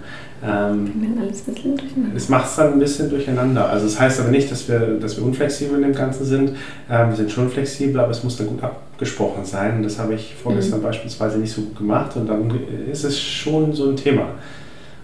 Ähm, 0.47 1.19
alles 1.21 1.49
ein 1.49 1.55
bisschen 1.55 1.77
durcheinander. 1.77 2.17
Es 2.17 2.29
macht 2.29 2.47
es 2.47 2.57
dann 2.57 2.75
ein 2.75 2.79
bisschen 2.79 3.09
durcheinander. 3.09 3.69
Also 3.69 3.87
es 3.87 3.95
das 3.95 4.01
heißt 4.01 4.21
aber 4.21 4.31
nicht, 4.31 4.51
dass 4.51 4.69
wir, 4.69 4.99
dass 5.01 5.17
wir 5.17 5.25
unflexibel 5.25 5.77
in 5.77 5.83
dem 5.83 5.95
Ganzen 5.95 6.25
sind. 6.27 6.51
Ähm, 6.91 7.09
wir 7.09 7.17
sind 7.17 7.31
schon 7.31 7.49
flexibel, 7.49 7.99
aber 8.01 8.11
es 8.11 8.23
muss 8.23 8.37
dann 8.37 8.49
gut 8.49 8.63
abgesprochen 8.63 9.45
sein. 9.45 9.79
Und 9.79 9.85
das 9.85 9.99
habe 9.99 10.15
ich 10.15 10.35
vorgestern 10.35 10.81
mhm. 10.81 10.85
beispielsweise 10.85 11.39
nicht 11.39 11.53
so 11.53 11.63
gut 11.63 11.79
gemacht 11.79 12.17
und 12.17 12.29
dann 12.29 12.53
ist 12.91 13.05
es 13.05 13.19
schon 13.19 13.73
so 13.73 13.89
ein 13.89 13.97
Thema. 13.97 14.29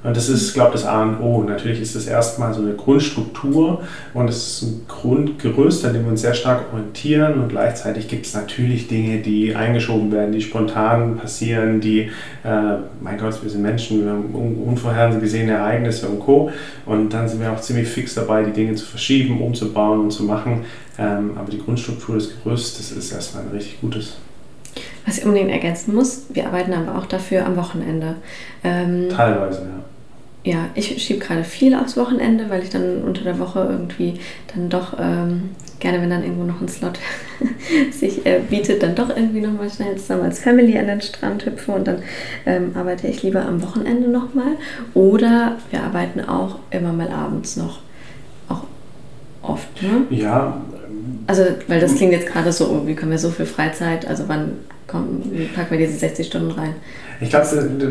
Und 0.03 0.17
das 0.17 0.31
ist, 0.31 0.55
glaube 0.55 0.75
ich, 0.75 0.81
das 0.81 0.91
A 0.91 1.03
und 1.03 1.21
O. 1.21 1.43
Natürlich 1.43 1.81
ist 1.81 1.95
es 1.95 2.07
erstmal 2.07 2.55
so 2.55 2.63
eine 2.63 2.73
Grundstruktur 2.73 3.83
und 4.15 4.29
es 4.29 4.37
ist 4.37 4.63
ein 4.63 4.85
Grundgerüst, 4.89 5.85
an 5.85 5.93
dem 5.93 6.05
wir 6.05 6.11
uns 6.13 6.23
sehr 6.23 6.33
stark 6.33 6.73
orientieren. 6.73 7.41
Und 7.41 7.49
gleichzeitig 7.51 8.09
gibt 8.09 8.25
es 8.25 8.33
natürlich 8.33 8.89
Dinge, 8.89 9.19
die 9.19 9.55
eingeschoben 9.55 10.11
werden, 10.11 10.33
die 10.33 10.41
spontan 10.41 11.19
passieren, 11.19 11.81
die, 11.81 12.11
äh, 12.45 12.77
mein 13.01 13.19
Gott, 13.19 13.43
wir 13.43 13.51
sind 13.51 13.61
Menschen, 13.61 14.05
wir 14.05 14.13
haben 14.13 14.35
unvorhergesehene 14.67 15.53
Ereignisse 15.53 16.09
und 16.09 16.21
Co. 16.21 16.51
Und 16.87 17.11
dann 17.11 17.29
sind 17.29 17.43
wir 17.43 17.53
auch 17.53 17.61
ziemlich 17.61 17.89
fix 17.89 18.15
dabei, 18.15 18.43
die 18.45 18.53
Dinge 18.53 18.75
zu 18.77 18.87
verschieben, 18.87 19.43
umzubauen 19.43 20.01
und 20.01 20.11
zu 20.13 20.25
machen. 20.25 20.65
Ähm, 20.99 21.33
aber 21.37 21.51
die 21.51 21.59
Grundstruktur 21.59 22.15
des 22.15 22.43
Gerüstes 22.43 22.91
ist 22.93 23.13
erstmal 23.13 23.45
ein 23.45 23.51
richtig 23.51 23.81
gutes. 23.83 24.17
Was 25.07 25.19
ich 25.19 25.25
unbedingt 25.25 25.51
ergänzen 25.51 25.95
muss, 25.95 26.27
wir 26.31 26.47
arbeiten 26.47 26.73
aber 26.73 26.99
auch 26.99 27.07
dafür 27.07 27.47
am 27.47 27.57
Wochenende. 27.57 28.17
Ähm, 28.63 29.09
Teilweise, 29.09 29.63
ja 29.63 29.85
ja, 30.43 30.71
ich 30.75 31.03
schiebe 31.03 31.21
gerade 31.21 31.45
viel 31.45 31.75
aufs 31.75 31.97
Wochenende, 31.97 32.49
weil 32.49 32.63
ich 32.63 32.71
dann 32.71 33.03
unter 33.03 33.23
der 33.23 33.39
Woche 33.39 33.61
irgendwie 33.71 34.21
dann 34.55 34.71
doch 34.71 34.95
ähm, 34.99 35.51
gerne, 35.81 36.01
wenn 36.01 36.09
dann 36.09 36.23
irgendwo 36.23 36.45
noch 36.45 36.61
ein 36.63 36.69
Slot 36.69 36.99
sich 37.91 38.25
äh, 38.25 38.41
bietet, 38.49 38.83
dann 38.83 38.95
doch 38.95 39.11
irgendwie 39.11 39.43
nochmal 39.43 39.71
schnell 39.71 39.97
zusammen 39.97 40.23
als 40.23 40.39
Family 40.39 40.79
an 40.79 40.87
den 40.87 41.03
Strand 41.03 41.45
hüpfe 41.45 41.73
und 41.73 41.87
dann 41.87 42.03
ähm, 42.47 42.73
arbeite 42.75 43.07
ich 43.07 43.23
lieber 43.23 43.45
am 43.45 43.63
Wochenende 43.63 44.09
nochmal. 44.09 44.57
Oder 44.95 45.57
wir 45.71 45.83
arbeiten 45.83 46.21
auch 46.21 46.59
immer 46.71 46.93
mal 46.93 47.11
abends 47.11 47.57
noch 47.57 47.81
oft, 49.43 49.83
ne? 49.83 50.07
Ja. 50.11 50.61
Also, 51.27 51.45
weil 51.69 51.81
das 51.81 51.95
klingt 51.95 52.13
jetzt 52.13 52.27
gerade 52.27 52.53
so, 52.53 52.67
oh, 52.67 52.87
wie 52.87 52.95
können 52.95 53.11
wir 53.11 53.19
so 53.19 53.31
viel 53.31 53.47
Freizeit, 53.47 54.07
also 54.07 54.25
wann 54.27 54.53
kommen, 54.91 55.31
wie 55.33 55.45
packen 55.45 55.71
wir 55.71 55.87
diese 55.87 55.99
60 55.99 56.27
Stunden 56.27 56.51
rein? 56.51 56.75
Ich 57.21 57.31
glaube, 57.31 57.47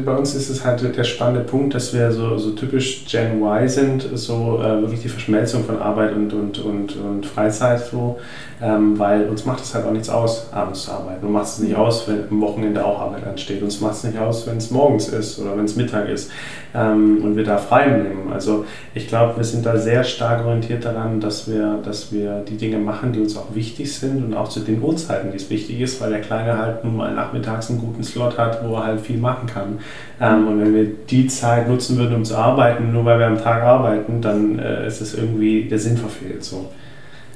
bei 0.05 0.15
uns 0.15 0.33
ist 0.33 0.49
es 0.49 0.65
halt 0.65 0.81
der 0.81 1.03
spannende 1.03 1.41
Punkt, 1.41 1.75
dass 1.75 1.93
wir 1.93 2.11
so, 2.11 2.37
so 2.37 2.51
typisch 2.51 3.05
Gen 3.05 3.41
Y 3.41 3.67
sind, 3.69 4.09
so 4.15 4.59
äh, 4.61 4.81
wirklich 4.81 5.01
die 5.01 5.09
Verschmelzung 5.09 5.63
von 5.63 5.79
Arbeit 5.79 6.13
und, 6.13 6.33
und, 6.33 6.59
und, 6.59 6.95
und 6.95 7.25
Freizeit 7.25 7.85
so, 7.85 8.17
ähm, 8.61 8.99
weil 8.99 9.29
uns 9.29 9.45
macht 9.45 9.63
es 9.63 9.73
halt 9.73 9.85
auch 9.85 9.91
nichts 9.91 10.09
aus, 10.09 10.47
abends 10.51 10.83
zu 10.83 10.91
arbeiten. 10.91 11.25
Und 11.25 11.31
macht 11.31 11.45
es 11.45 11.59
nicht 11.59 11.75
aus, 11.75 12.07
wenn 12.07 12.27
am 12.29 12.41
Wochenende 12.41 12.85
auch 12.85 12.99
Arbeit 12.99 13.25
ansteht. 13.25 13.63
Uns 13.63 13.79
macht 13.79 13.95
es 13.95 14.03
nicht 14.03 14.17
aus, 14.17 14.47
wenn 14.47 14.57
es 14.57 14.69
morgens 14.69 15.07
ist 15.09 15.39
oder 15.39 15.55
wenn 15.57 15.65
es 15.65 15.75
Mittag 15.75 16.09
ist 16.09 16.29
ähm, 16.73 17.19
und 17.23 17.35
wir 17.35 17.43
da 17.43 17.57
frei 17.57 17.87
nehmen. 17.87 18.33
Also 18.33 18.65
ich 18.93 19.07
glaube, 19.07 19.37
wir 19.37 19.43
sind 19.43 19.65
da 19.65 19.77
sehr 19.77 20.03
stark 20.03 20.45
orientiert 20.45 20.83
daran, 20.83 21.19
dass 21.21 21.49
wir, 21.49 21.79
dass 21.83 22.11
wir 22.11 22.43
die 22.47 22.57
Dinge 22.57 22.77
machen, 22.77 23.13
die 23.13 23.21
uns 23.21 23.37
auch 23.37 23.55
wichtig 23.55 23.93
sind 23.93 24.23
und 24.23 24.33
auch 24.33 24.49
zu 24.49 24.59
den 24.59 24.81
Uhrzeiten, 24.81 25.31
die 25.31 25.37
es 25.37 25.49
wichtig 25.49 25.79
ist, 25.79 26.01
weil 26.01 26.09
der 26.09 26.21
Kleine 26.21 26.57
halt 26.57 26.83
nun 26.83 26.97
mal 26.97 27.13
nachmittags 27.13 27.69
einen 27.69 27.79
guten 27.79 28.03
Slot 28.03 28.37
hat, 28.37 28.67
wo 28.67 28.75
er 28.75 28.85
halt 28.85 29.01
viel 29.01 29.17
machen 29.17 29.47
kann. 29.47 29.79
Ähm, 30.19 30.47
und 30.47 30.61
wenn 30.61 30.75
wir 30.75 30.85
die 30.85 31.27
Zeit 31.27 31.69
nutzen 31.69 31.97
würden, 31.97 32.15
um 32.15 32.25
zu 32.25 32.35
arbeiten, 32.35 32.91
nur 32.91 33.05
weil 33.05 33.19
wir 33.19 33.27
am 33.27 33.41
Tag 33.41 33.63
arbeiten, 33.63 34.21
dann 34.21 34.59
äh, 34.59 34.85
ist 34.85 34.99
es 34.99 35.13
irgendwie 35.13 35.63
der 35.63 35.79
Sinn 35.79 35.97
verfehlt. 35.97 36.43
So. 36.43 36.69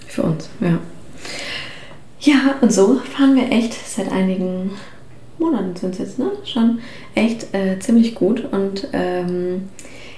Für 0.07 0.23
uns, 0.23 0.49
ja. 0.59 0.77
Ja, 2.23 2.55
und 2.61 2.71
so 2.71 2.95
fahren 2.99 3.35
wir 3.35 3.51
echt 3.51 3.73
seit 3.73 4.09
einigen 4.09 4.71
Monaten 5.39 5.75
sind 5.75 5.91
es 5.91 5.99
jetzt, 5.99 6.19
ne? 6.19 6.31
Schon 6.45 6.79
echt 7.15 7.53
äh, 7.53 7.77
ziemlich 7.79 8.15
gut. 8.15 8.45
Und 8.49 8.87
ähm, 8.93 9.67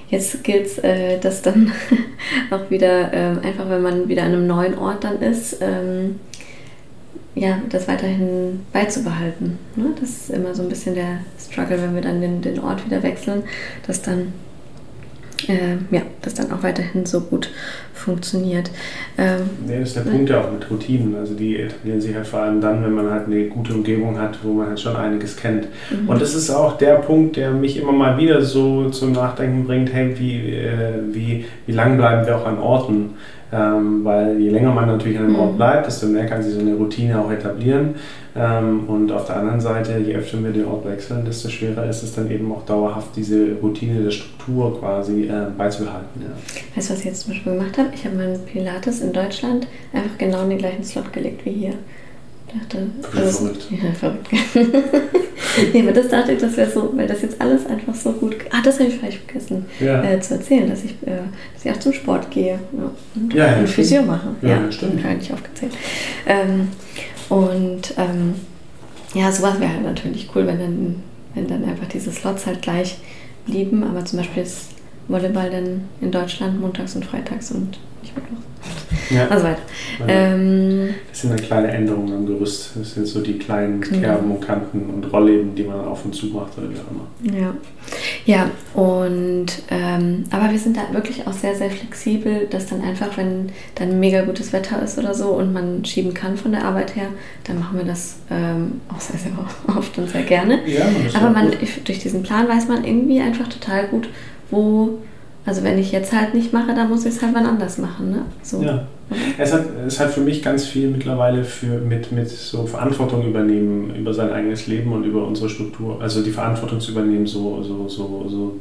jetzt 0.10 0.44
gilt 0.44 0.68
es, 0.68 0.78
äh, 0.78 1.18
das 1.20 1.42
dann 1.42 1.72
auch 2.52 2.70
wieder, 2.70 3.12
äh, 3.12 3.40
einfach 3.44 3.68
wenn 3.70 3.82
man 3.82 4.08
wieder 4.08 4.22
an 4.22 4.34
einem 4.34 4.46
neuen 4.46 4.78
Ort 4.78 5.04
dann 5.04 5.20
ist, 5.20 5.58
ähm, 5.62 6.20
ja, 7.34 7.60
das 7.70 7.88
weiterhin 7.88 8.62
beizubehalten. 8.72 9.58
Ne? 9.76 9.96
Das 10.00 10.10
ist 10.10 10.30
immer 10.30 10.54
so 10.54 10.62
ein 10.62 10.70
bisschen 10.70 10.94
der 10.94 11.22
Struggle, 11.40 11.82
wenn 11.82 11.96
wir 11.96 12.04
dann 12.04 12.22
den, 12.22 12.44
den 12.44 12.60
Ort 12.60 12.86
wieder 12.86 13.02
wechseln, 13.02 13.44
dass 13.88 14.04
dann 14.04 14.32
äh, 15.48 15.78
ja, 15.92 16.02
das 16.22 16.34
dann 16.34 16.52
auch 16.52 16.64
weiterhin 16.64 17.06
so 17.06 17.22
gut 17.22 17.50
funktioniert. 17.94 18.70
Ähm, 19.18 19.50
ja, 19.68 19.80
das 19.80 19.90
ist 19.90 19.96
der 19.98 20.02
Punkt 20.02 20.30
ja 20.30 20.42
auch 20.42 20.52
mit 20.52 20.70
Routinen. 20.70 21.16
Also 21.16 21.34
die 21.34 21.58
etablieren 21.58 22.02
sich 22.02 22.14
halt 22.16 22.28
vor 22.28 22.42
allem 22.42 22.62
dann, 22.62 22.84
wenn 22.84 22.94
man 22.94 23.10
halt 23.10 23.28
eine 23.28 23.46
gute 23.46 23.74
Umgebung 23.74 24.20
hat, 24.20 24.40
wo 24.44 24.54
man 24.54 24.68
halt 24.68 24.80
schon 24.80 24.96
einiges 24.96 25.36
kennt. 25.36 25.68
Mhm. 25.90 26.10
Und 26.10 26.22
das 26.22 26.36
ist 26.36 26.50
auch 26.50 26.78
der 26.78 26.96
Punkt, 26.96 27.38
der 27.38 27.52
mich 27.52 27.78
immer 27.78 27.94
mal 27.94 28.18
wieder 28.18 28.42
so 28.42 28.90
zum 28.90 29.14
Nachdenken 29.14 29.66
bringt, 29.66 29.94
hey, 29.94 30.16
wie, 30.18 30.54
äh, 30.54 30.94
wie, 31.12 31.46
wie 31.66 31.72
lang 31.72 31.98
bleiben 31.98 32.26
wir 32.26 32.38
auch 32.38 32.46
an 32.46 32.60
Orten? 32.60 33.16
Ähm, 33.54 34.04
weil 34.04 34.40
je 34.40 34.50
länger 34.50 34.74
man 34.74 34.88
natürlich 34.88 35.18
an 35.20 35.26
einem 35.26 35.36
Ort 35.36 35.54
mhm. 35.54 35.58
bleibt, 35.58 35.88
desto 35.88 36.08
mehr 36.08 36.26
kann 36.26 36.42
sich 36.42 36.54
so 36.54 36.60
eine 36.60 36.74
Routine 36.74 37.20
auch 37.20 37.32
etablieren. 37.32 37.96
Ähm, 38.36 38.86
und 38.88 39.12
auf 39.12 39.26
der 39.26 39.38
anderen 39.38 39.62
Seite, 39.62 39.98
je 40.00 40.16
öfter 40.16 40.44
wir 40.44 40.52
den 40.52 40.66
Ort 40.66 40.86
wechseln, 40.86 41.24
desto 41.26 41.50
schwerer 41.50 41.88
ist 41.88 42.04
es 42.04 42.16
dann 42.16 42.30
eben 42.30 42.52
auch 42.52 42.66
dauerhaft 42.66 43.16
diese 43.16 43.54
Routine 43.62 44.04
der 44.04 44.12
Struktur 44.12 44.80
quasi 44.80 45.26
äh, 45.26 45.48
beizubehalten. 45.58 46.22
Ja. 46.22 46.76
Weißt 46.76 46.90
du, 46.90 46.94
was 46.94 47.00
ich 47.00 47.06
jetzt 47.06 47.22
zum 47.22 47.34
Beispiel 47.34 47.54
gemacht 47.54 47.78
habe? 47.78 47.90
Ich 47.94 48.04
habe 48.04 48.16
meinen 48.16 48.40
Pilates 48.46 49.02
in 49.02 49.14
Deutschland 49.14 49.68
einfach 49.94 50.18
genau 50.18 50.44
in 50.44 50.50
den 50.50 50.60
gleichen 50.60 50.84
Slot 50.84 51.14
gelegt 51.14 51.46
wie 51.46 51.52
hier 51.52 51.74
dachte, 52.60 52.88
das 53.14 53.38
verrückt. 53.38 53.68
Ja, 53.72 53.92
verrückt. 53.94 54.28
nee, 55.74 55.82
aber 55.82 55.92
das 55.92 56.10
dachte 56.10 56.34
ich, 56.34 56.40
das 56.40 56.58
wäre 56.58 56.70
so, 56.70 56.92
weil 56.96 57.08
das 57.08 57.22
jetzt 57.22 57.40
alles 57.42 57.66
einfach 57.66 57.96
so 57.96 58.12
gut. 58.12 58.36
Ah, 58.52 58.62
das 58.64 58.80
habe 58.80 58.90
ich 58.90 58.96
vielleicht 58.96 59.24
vergessen 59.24 59.66
ja. 59.80 60.04
äh, 60.04 60.20
zu 60.20 60.36
erzählen, 60.36 60.70
dass 60.70 60.84
ich, 60.84 60.92
äh, 61.06 61.22
dass 61.54 61.66
ich 61.66 61.72
auch 61.72 61.80
zum 61.80 61.94
Sport 61.94 62.32
gehe 62.32 62.54
ja, 62.54 62.92
und, 63.16 63.34
ja, 63.34 63.48
ja, 63.48 63.58
und 63.58 63.70
Physio 63.70 64.02
mache. 64.04 64.30
Ja, 64.42 64.50
ja 64.50 64.72
stimmt. 64.72 65.04
Habe 65.04 65.18
ich 65.22 65.32
aufgezählt. 65.32 65.74
Ähm, 66.26 66.70
und 67.30 67.94
ähm, 67.98 68.36
ja, 69.14 69.32
sowas 69.32 69.60
wäre 69.60 69.72
halt 69.72 69.84
natürlich 69.84 70.30
cool, 70.36 70.46
wenn 70.46 70.60
dann, 70.60 70.96
wenn 71.34 71.48
dann 71.48 71.64
einfach 71.64 71.88
diese 71.88 72.12
Slots 72.12 72.46
halt 72.46 72.62
gleich 72.62 72.98
blieben. 73.46 73.84
Aber 73.84 74.06
zum 74.06 74.20
Beispiel 74.20 74.44
ist 74.44 74.70
Volleyball 75.08 75.50
dann 75.50 75.82
in 76.02 76.12
Deutschland 76.12 76.60
montags 76.60 76.96
und 76.96 77.06
freitags 77.06 77.52
und 77.52 77.80
nicht 78.06 78.16
mittwochs. 78.16 78.46
Ja. 79.10 79.28
Also 79.28 79.46
weiter. 79.46 79.62
Ähm, 80.08 80.96
das 81.10 81.22
sind 81.22 81.32
dann 81.32 81.42
kleine 81.42 81.68
Änderungen 81.70 82.14
am 82.14 82.26
Gerüst. 82.26 82.72
Das 82.76 82.94
sind 82.94 83.08
so 83.08 83.22
die 83.22 83.38
kleinen 83.38 83.82
genau. 83.82 84.00
Kerben 84.00 84.32
und 84.32 84.42
Kanten 84.42 84.90
und 84.90 85.12
Rollleben, 85.14 85.56
die 85.56 85.64
man 85.64 85.86
auf 85.86 86.06
und 86.06 86.14
zu 86.14 86.28
macht 86.28 86.58
oder 86.58 86.70
wie 86.70 86.76
auch 86.76 86.92
immer. 86.92 87.38
Ja, 87.38 87.54
ja 88.26 88.50
und 88.74 89.48
ähm, 89.70 90.24
aber 90.32 90.52
wir 90.52 90.60
sind 90.60 90.78
da 90.78 90.82
wirklich 90.92 91.26
auch 91.28 91.34
sehr, 91.34 91.56
sehr 91.56 91.70
flexibel, 91.70 92.48
dass 92.50 92.68
dann 92.68 92.82
einfach, 92.82 93.16
wenn 93.18 93.50
dann 93.76 94.00
mega 94.00 94.22
gutes 94.24 94.54
Wetter 94.54 94.82
ist 94.82 94.98
oder 94.98 95.14
so 95.14 95.30
und 95.30 95.54
man 95.54 95.86
schieben 95.86 96.14
kann 96.14 96.36
von 96.38 96.52
der 96.52 96.66
Arbeit 96.66 96.96
her, 96.96 97.08
dann 97.44 97.60
machen 97.60 97.78
wir 97.78 97.86
das 97.86 98.18
ähm, 98.32 98.82
auch 98.94 99.00
sehr, 99.00 99.20
sehr 99.20 99.32
oft 99.78 99.98
und 99.98 100.10
sehr 100.10 100.24
gerne. 100.24 100.60
Ja, 100.68 100.86
aber 101.14 101.30
man, 101.30 101.52
durch 101.84 102.00
diesen 102.00 102.24
Plan 102.24 102.48
weiß 102.48 102.68
man 102.68 102.84
irgendwie 102.84 103.22
einfach 103.22 103.48
total 103.48 103.88
gut, 103.88 104.10
wo 104.50 105.00
also 105.46 105.64
wenn 105.64 105.78
ich 105.78 105.92
jetzt 105.92 106.12
halt 106.12 106.34
nicht 106.34 106.54
mache, 106.54 106.74
dann 106.74 106.90
muss 106.90 107.06
ich 107.06 107.16
es 107.16 107.22
halt 107.22 107.36
wann 107.36 107.46
anders 107.46 107.78
machen. 107.78 108.12
Ne? 108.12 108.22
So. 108.42 108.64
Ja. 108.64 108.88
Es 109.38 109.54
hat, 109.54 109.66
es 109.86 110.00
hat 110.00 110.10
für 110.12 110.22
mich 110.22 110.42
ganz 110.42 110.66
viel 110.66 110.90
mittlerweile 110.90 111.44
für, 111.44 111.80
mit, 111.80 112.12
mit 112.12 112.28
so 112.28 112.66
Verantwortung 112.66 113.28
übernehmen 113.28 113.96
über 113.96 114.14
sein 114.14 114.32
eigenes 114.32 114.66
Leben 114.66 114.92
und 114.92 115.04
über 115.04 115.28
unsere 115.28 115.48
Struktur. 115.48 116.02
Also 116.02 116.24
die 116.24 116.32
Verantwortung 116.32 116.80
zu 116.80 116.92
übernehmen, 116.92 117.28
so, 117.28 117.62
so, 117.62 117.88
so, 117.88 118.26
so 118.28 118.60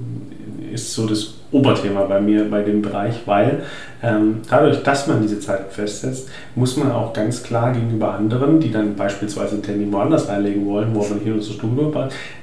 ist 0.70 0.92
so 0.92 1.06
das 1.06 1.34
Oberthema 1.54 2.02
bei 2.02 2.20
mir 2.20 2.50
bei 2.50 2.62
dem 2.62 2.82
Bereich, 2.82 3.22
weil 3.26 3.62
ähm, 4.02 4.42
dadurch, 4.50 4.82
dass 4.82 5.06
man 5.06 5.22
diese 5.22 5.38
Zeit 5.38 5.70
festsetzt, 5.70 6.28
muss 6.54 6.76
man 6.76 6.90
auch 6.90 7.12
ganz 7.12 7.42
klar 7.42 7.72
gegenüber 7.72 8.12
anderen, 8.12 8.60
die 8.60 8.70
dann 8.70 8.96
beispielsweise 8.96 9.52
einen 9.52 9.62
Termin 9.62 9.92
woanders 9.92 10.28
einlegen 10.28 10.66
wollen, 10.66 10.94
wo 10.94 10.98
man 10.98 11.20
hier 11.22 11.40
zur 11.40 11.54
Stunde 11.54 11.90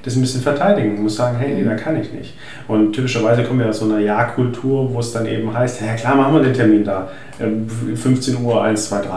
das 0.03 0.15
ein 0.15 0.21
bisschen 0.21 0.41
verteidigen. 0.41 0.93
Man 0.93 1.03
muss 1.03 1.17
sagen, 1.17 1.37
hey, 1.37 1.53
nee, 1.53 1.63
da 1.63 1.75
kann 1.75 1.99
ich 1.99 2.11
nicht. 2.13 2.35
Und 2.67 2.93
typischerweise 2.93 3.43
kommen 3.43 3.59
wir 3.59 3.69
aus 3.69 3.79
so 3.79 3.85
einer 3.85 3.99
Ja-Kultur, 3.99 4.93
wo 4.93 4.99
es 4.99 5.11
dann 5.11 5.25
eben 5.25 5.53
heißt, 5.53 5.81
ja 5.81 5.93
klar, 5.95 6.15
machen 6.15 6.33
wir 6.35 6.41
den 6.41 6.53
Termin 6.53 6.83
da. 6.83 7.09
15 7.37 8.35
ähm, 8.35 8.45
Uhr, 8.45 8.63
1, 8.63 8.89
2, 8.89 9.01
3. 9.01 9.07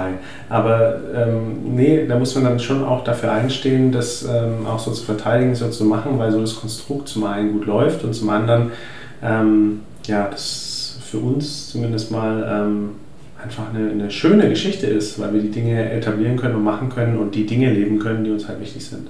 Aber 0.49 1.01
ähm, 1.15 1.75
nee, 1.75 2.07
da 2.07 2.19
muss 2.19 2.35
man 2.35 2.45
dann 2.45 2.59
schon 2.59 2.85
auch 2.85 3.05
dafür 3.05 3.33
einstehen, 3.33 3.93
das 3.93 4.23
ähm, 4.23 4.67
auch 4.67 4.79
so 4.79 4.91
zu 4.91 5.05
verteidigen, 5.05 5.55
so 5.55 5.69
zu 5.69 5.85
machen, 5.85 6.19
weil 6.19 6.33
so 6.33 6.41
das 6.41 6.57
Konstrukt 6.57 7.09
zum 7.09 7.25
einen 7.25 7.53
gut 7.53 7.67
läuft 7.67 8.05
und 8.05 8.15
zum 8.15 8.31
anderen 8.31 8.73
ähm, 9.25 9.81
ja, 10.07 10.29
das 10.29 10.99
für 11.11 11.19
uns 11.19 11.71
zumindest 11.71 12.11
mal 12.11 12.47
ähm, 12.49 12.91
einfach 13.43 13.71
eine, 13.75 13.91
eine, 13.91 14.11
schöne 14.11 14.49
Geschichte 14.49 14.87
ist, 14.87 15.19
weil 15.19 15.33
wir 15.35 15.41
die 15.41 15.51
Dinge 15.51 15.91
etablieren 15.91 16.37
können 16.37 16.57
und 16.57 16.65
machen 16.65 16.89
können 16.89 17.19
und 17.19 17.35
die 17.35 17.47
Dinge 17.47 17.73
leben 17.73 17.99
können, 17.99 18.25
die 18.25 18.31
uns 18.31 18.47
halt 18.49 18.61
wichtig 18.61 18.85
sind. 18.85 19.09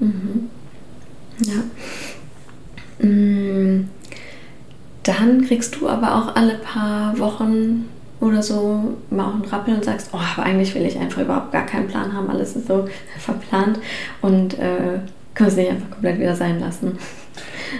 Mhm. 0.00 0.50
Ja. 1.40 3.06
Mm. 3.06 3.88
Dann 5.02 5.44
kriegst 5.44 5.80
du 5.80 5.88
aber 5.88 6.14
auch 6.14 6.36
alle 6.36 6.54
paar 6.58 7.18
Wochen 7.18 7.86
oder 8.20 8.40
so 8.40 8.96
mal 9.10 9.26
auch 9.26 9.34
einen 9.34 9.44
Rappel 9.44 9.74
und 9.74 9.84
sagst, 9.84 10.10
oh, 10.12 10.18
aber 10.36 10.46
eigentlich 10.46 10.74
will 10.76 10.86
ich 10.86 10.96
einfach 10.96 11.22
überhaupt 11.22 11.50
gar 11.50 11.66
keinen 11.66 11.88
Plan 11.88 12.12
haben, 12.12 12.30
alles 12.30 12.54
ist 12.54 12.68
so 12.68 12.88
verplant 13.18 13.80
und 14.20 14.54
äh, 14.60 15.00
können 15.34 15.48
es 15.48 15.56
nicht 15.56 15.70
einfach 15.70 15.90
komplett 15.90 16.20
wieder 16.20 16.36
sein 16.36 16.60
lassen. 16.60 16.98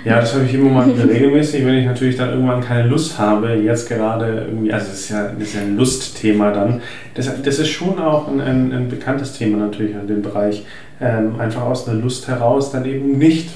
Ja, 0.05 0.21
das 0.21 0.35
habe 0.35 0.45
ich 0.45 0.55
immer 0.55 0.71
mal 0.71 0.91
regelmäßig, 0.91 1.65
wenn 1.67 1.75
ich 1.75 1.87
natürlich 1.87 2.17
dann 2.17 2.31
irgendwann 2.31 2.61
keine 2.61 2.89
Lust 2.89 3.19
habe, 3.19 3.55
jetzt 3.55 3.89
gerade 3.89 4.47
irgendwie, 4.49 4.73
also 4.73 4.87
das 4.87 5.01
ist 5.01 5.09
ja, 5.11 5.29
das 5.29 5.49
ist 5.49 5.55
ja 5.55 5.61
ein 5.61 5.77
Lustthema 5.77 6.51
dann. 6.51 6.81
Das, 7.15 7.31
das 7.43 7.59
ist 7.59 7.69
schon 7.69 7.99
auch 7.99 8.29
ein, 8.29 8.41
ein, 8.41 8.73
ein 8.73 8.89
bekanntes 8.89 9.35
Thema 9.35 9.59
natürlich 9.59 9.95
in 9.95 10.07
dem 10.07 10.23
Bereich. 10.23 10.65
Ähm, 11.01 11.39
einfach 11.39 11.63
aus 11.63 11.89
einer 11.89 12.01
Lust 12.01 12.29
heraus 12.29 12.71
dann 12.71 12.85
eben 12.85 13.19
nicht 13.19 13.51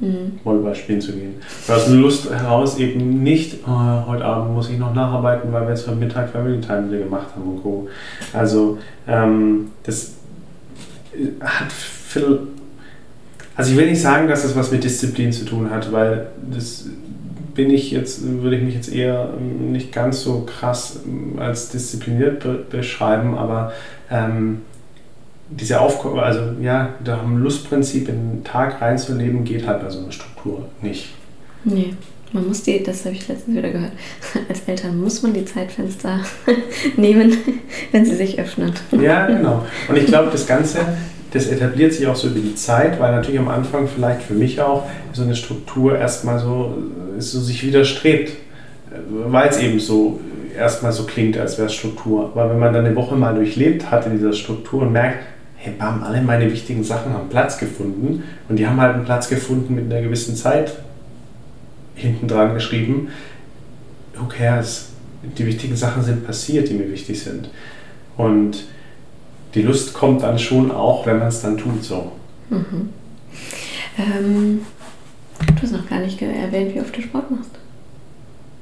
mhm. 0.00 0.40
Volleyball 0.42 0.74
spielen 0.74 1.00
zu 1.00 1.12
gehen. 1.12 1.34
aus 1.68 1.86
einer 1.86 1.96
Lust 1.96 2.30
heraus 2.30 2.78
eben 2.78 3.22
nicht, 3.22 3.58
oh, 3.66 4.06
heute 4.06 4.24
Abend 4.24 4.54
muss 4.54 4.70
ich 4.70 4.78
noch 4.78 4.94
nacharbeiten, 4.94 5.52
weil 5.52 5.62
wir 5.62 5.70
jetzt 5.70 5.86
heute 5.86 5.96
Mittag 5.96 6.30
Family 6.30 6.60
Time 6.60 6.90
wieder 6.90 7.04
gemacht 7.04 7.28
haben 7.34 7.48
und 7.48 7.62
Co. 7.62 7.88
Also 8.32 8.78
ähm, 9.06 9.70
das 9.84 10.14
hat 11.40 11.72
viel 11.72 12.40
also 13.56 13.72
ich 13.72 13.76
will 13.76 13.88
nicht 13.88 14.00
sagen, 14.00 14.28
dass 14.28 14.42
das 14.42 14.54
was 14.54 14.70
mit 14.70 14.84
Disziplin 14.84 15.32
zu 15.32 15.44
tun 15.44 15.70
hat, 15.70 15.92
weil 15.92 16.28
das 16.52 16.86
bin 17.54 17.70
ich 17.70 17.90
jetzt, 17.90 18.20
würde 18.22 18.56
ich 18.56 18.62
mich 18.62 18.74
jetzt 18.74 18.92
eher 18.92 19.30
nicht 19.38 19.92
ganz 19.92 20.20
so 20.20 20.46
krass 20.46 21.00
als 21.38 21.70
diszipliniert 21.70 22.40
be 22.40 22.64
beschreiben, 22.70 23.36
aber 23.36 23.72
ähm, 24.10 24.60
diese 25.48 25.80
Aufgabe, 25.80 26.22
also 26.22 26.40
ja, 26.60 26.90
da 27.02 27.22
ein 27.22 27.38
Lustprinzip 27.38 28.08
in 28.08 28.14
den 28.14 28.44
Tag 28.44 28.80
reinzuleben, 28.82 29.44
geht 29.44 29.66
halt 29.66 29.80
bei 29.80 29.90
so 29.90 30.00
einer 30.00 30.12
Struktur 30.12 30.68
nicht. 30.82 31.14
Nee. 31.64 31.94
Man 32.32 32.48
muss 32.48 32.62
die, 32.64 32.82
das 32.82 33.04
habe 33.04 33.14
ich 33.14 33.28
letztens 33.28 33.56
wieder 33.56 33.70
gehört, 33.70 33.92
als 34.48 34.60
Eltern 34.66 35.00
muss 35.00 35.22
man 35.22 35.32
die 35.32 35.44
Zeitfenster 35.44 36.20
nehmen, 36.96 37.36
wenn 37.92 38.04
sie 38.04 38.16
sich 38.16 38.38
öffnen. 38.38 38.72
Ja, 38.90 39.26
genau. 39.26 39.64
Und 39.88 39.96
ich 39.96 40.06
glaube, 40.06 40.30
das 40.30 40.46
Ganze, 40.46 40.80
das 41.36 41.48
etabliert 41.48 41.92
sich 41.92 42.06
auch 42.06 42.16
so 42.16 42.28
über 42.28 42.40
die 42.40 42.54
Zeit, 42.54 42.98
weil 42.98 43.12
natürlich 43.12 43.38
am 43.38 43.48
Anfang 43.48 43.86
vielleicht 43.88 44.22
für 44.22 44.34
mich 44.34 44.60
auch 44.60 44.88
so 45.12 45.22
eine 45.22 45.36
Struktur 45.36 45.98
erstmal 45.98 46.38
so, 46.38 46.74
so 47.18 47.40
sich 47.40 47.64
widerstrebt, 47.64 48.32
weil 49.10 49.48
es 49.48 49.58
eben 49.58 49.78
so 49.78 50.20
erstmal 50.56 50.92
so 50.92 51.04
klingt, 51.04 51.36
als 51.36 51.58
wäre 51.58 51.66
es 51.66 51.74
Struktur. 51.74 52.30
Aber 52.34 52.50
wenn 52.50 52.58
man 52.58 52.72
dann 52.72 52.86
eine 52.86 52.96
Woche 52.96 53.14
mal 53.14 53.34
durchlebt 53.34 53.90
hat 53.90 54.06
in 54.06 54.12
dieser 54.12 54.32
Struktur 54.32 54.82
und 54.82 54.92
merkt, 54.92 55.18
hey, 55.56 55.74
bam, 55.78 56.02
alle 56.02 56.22
meine 56.22 56.50
wichtigen 56.50 56.82
Sachen 56.82 57.12
haben 57.12 57.28
Platz 57.28 57.58
gefunden 57.58 58.22
und 58.48 58.56
die 58.56 58.66
haben 58.66 58.80
halt 58.80 58.94
einen 58.94 59.04
Platz 59.04 59.28
gefunden 59.28 59.74
mit 59.74 59.92
einer 59.92 60.02
gewissen 60.02 60.36
Zeit 60.36 60.72
hinten 61.94 62.28
dran 62.28 62.54
geschrieben, 62.54 63.08
who 64.14 64.26
cares? 64.26 64.90
Die 65.38 65.46
wichtigen 65.46 65.76
Sachen 65.76 66.02
sind 66.02 66.26
passiert, 66.26 66.68
die 66.68 66.74
mir 66.74 66.90
wichtig 66.90 67.20
sind. 67.20 67.50
Und 68.16 68.64
die 69.54 69.62
Lust 69.62 69.94
kommt 69.94 70.22
dann 70.22 70.38
schon 70.38 70.70
auch, 70.70 71.06
wenn 71.06 71.18
man 71.18 71.28
es 71.28 71.42
dann 71.42 71.56
tut 71.56 71.82
so. 71.82 72.12
Mhm. 72.50 72.90
Ähm, 73.98 74.60
du 75.38 75.62
hast 75.62 75.72
noch 75.72 75.88
gar 75.88 76.00
nicht 76.00 76.20
erwähnt, 76.20 76.74
wie 76.74 76.80
oft 76.80 76.96
du 76.96 77.02
Sport 77.02 77.30
machst. 77.30 77.50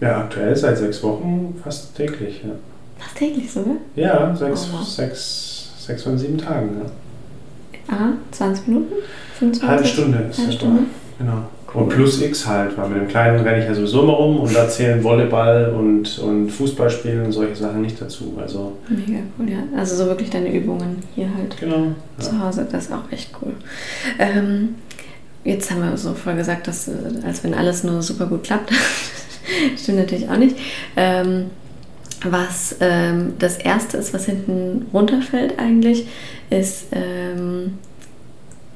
Ja, 0.01 0.19
aktuell 0.19 0.55
seit 0.57 0.79
sechs 0.79 1.03
Wochen 1.03 1.61
fast 1.63 1.97
täglich. 1.97 2.43
Ja. 2.45 2.51
Fast 2.99 3.17
täglich 3.17 3.51
sogar? 3.51 3.77
Ja, 3.97 4.35
sechs, 4.35 4.69
oh, 4.71 4.79
wow. 4.79 4.87
sechs, 4.87 5.73
sechs 5.79 6.03
von 6.03 6.19
sieben 6.19 6.39
Tagen. 6.39 6.71
Ja. 6.79 7.95
Ah, 7.95 8.13
20 8.31 8.69
Minuten? 8.69 8.95
25? 9.39 9.69
Halbe 9.69 9.85
Stunde 9.85 10.19
ist 10.31 10.39
Halbe 10.39 10.53
Stunde. 10.53 10.83
Genau. 11.19 11.45
Und 11.75 11.89
plus 11.89 12.23
X 12.23 12.47
halt, 12.47 12.79
weil 12.79 12.89
mit 12.89 12.99
dem 12.99 13.09
Kleinen 13.09 13.41
renne 13.41 13.59
ich 13.61 13.65
ja 13.65 13.75
sowieso 13.75 14.03
immer 14.03 14.13
rum 14.13 14.39
und 14.39 14.55
da 14.55 14.69
zählen 14.69 15.03
Volleyball 15.03 15.75
und, 15.77 16.19
und 16.21 16.51
Fußballspielen 16.51 17.27
und 17.27 17.33
solche 17.33 17.57
Sachen 17.57 17.83
nicht 17.83 18.01
dazu. 18.01 18.39
Also 18.41 18.77
Mega 18.89 19.19
cool, 19.37 19.51
ja. 19.51 19.59
Also 19.77 19.97
so 19.97 20.07
wirklich 20.07 20.31
deine 20.31 20.55
Übungen 20.55 21.03
hier 21.17 21.29
halt 21.37 21.57
genau, 21.59 21.89
zu 22.19 22.41
Hause, 22.41 22.67
das 22.71 22.85
ist 22.85 22.93
auch 22.93 23.11
echt 23.11 23.31
cool. 23.43 23.55
Ähm, 24.21 24.77
jetzt 25.43 25.69
haben 25.73 25.83
wir 25.83 25.97
so 25.97 26.15
voll 26.15 26.37
gesagt, 26.37 26.69
dass 26.69 26.87
äh, 26.87 26.93
als 27.27 27.43
wenn 27.43 27.55
alles 27.55 27.83
nur 27.83 28.03
super 28.03 28.27
gut 28.27 28.45
klappt. 28.45 28.71
Stimmt 29.77 29.99
natürlich 29.99 30.29
auch 30.29 30.39
nicht. 30.39 30.57
Ähm, 30.97 31.47
was 32.25 32.77
ähm, 32.81 33.35
das 33.39 33.59
erste 33.59 33.97
ist, 33.97 34.15
was 34.15 34.27
hinten 34.27 34.87
runterfällt 34.93 35.59
eigentlich, 35.59 36.07
ist 36.51 36.87
ähm, 36.93 37.79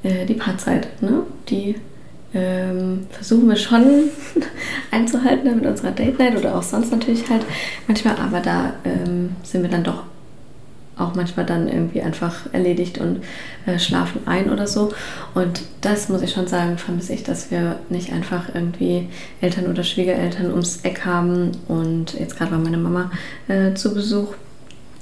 äh, 0.02 0.26
die 0.26 0.35
Paarzeit. 0.35 0.88
Ne? 1.00 1.23
Die 1.49 1.76
ähm, 2.35 3.06
versuchen 3.11 3.49
wir 3.49 3.56
schon 3.56 3.85
einzuhalten 4.90 5.56
mit 5.56 5.66
unserer 5.66 5.92
Date 5.92 6.18
Night 6.18 6.37
oder 6.37 6.56
auch 6.56 6.62
sonst 6.62 6.92
natürlich 6.92 7.28
halt 7.30 7.44
manchmal, 7.87 8.16
aber 8.16 8.40
da 8.40 8.75
ähm, 8.85 9.37
sind 9.42 9.62
wir 9.62 9.70
dann 9.70 9.85
doch 9.85 10.02
auch 10.99 11.14
manchmal 11.14 11.47
dann 11.47 11.68
irgendwie 11.68 12.02
einfach 12.02 12.52
erledigt 12.52 12.99
und 12.99 13.23
äh, 13.66 13.78
schlafen 13.78 14.23
ein 14.26 14.50
oder 14.50 14.66
so. 14.66 14.92
Und 15.35 15.62
das 15.80 16.08
muss 16.08 16.23
ich 16.23 16.32
schon 16.32 16.49
sagen, 16.49 16.76
vermisse 16.76 17.12
ich, 17.12 17.23
dass 17.23 17.50
wir 17.50 17.76
nicht 17.88 18.12
einfach 18.12 18.54
irgendwie 18.54 19.08
Eltern 19.40 19.66
oder 19.66 19.85
Schwiegereltern 19.85 20.50
ums 20.50 20.78
Eck 20.82 21.04
haben. 21.04 21.52
Und 21.68 22.14
jetzt 22.14 22.37
gerade 22.37 22.50
war 22.50 22.58
meine 22.58 22.78
Mama 22.78 23.11
äh, 23.47 23.75
zu 23.75 23.94
Besuch 23.94 24.35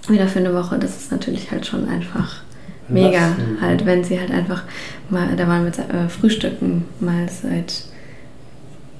wieder 0.09 0.29
für 0.29 0.41
eine 0.41 0.55
Woche. 0.55 0.79
Das 0.79 0.97
ist 0.97 1.11
natürlich 1.11 1.51
halt 1.51 1.67
schon 1.67 1.89
einfach 1.89 2.43
mega, 2.89 3.37
halt, 3.61 3.87
wenn 3.87 4.05
sie 4.05 4.19
halt 4.19 4.31
einfach 4.31 4.65
mal, 5.11 5.35
da 5.37 5.49
waren 5.49 5.65
wir 5.65 5.73
äh, 5.73 6.09
Frühstücken 6.09 6.85
mal 7.01 7.29
seit 7.29 7.85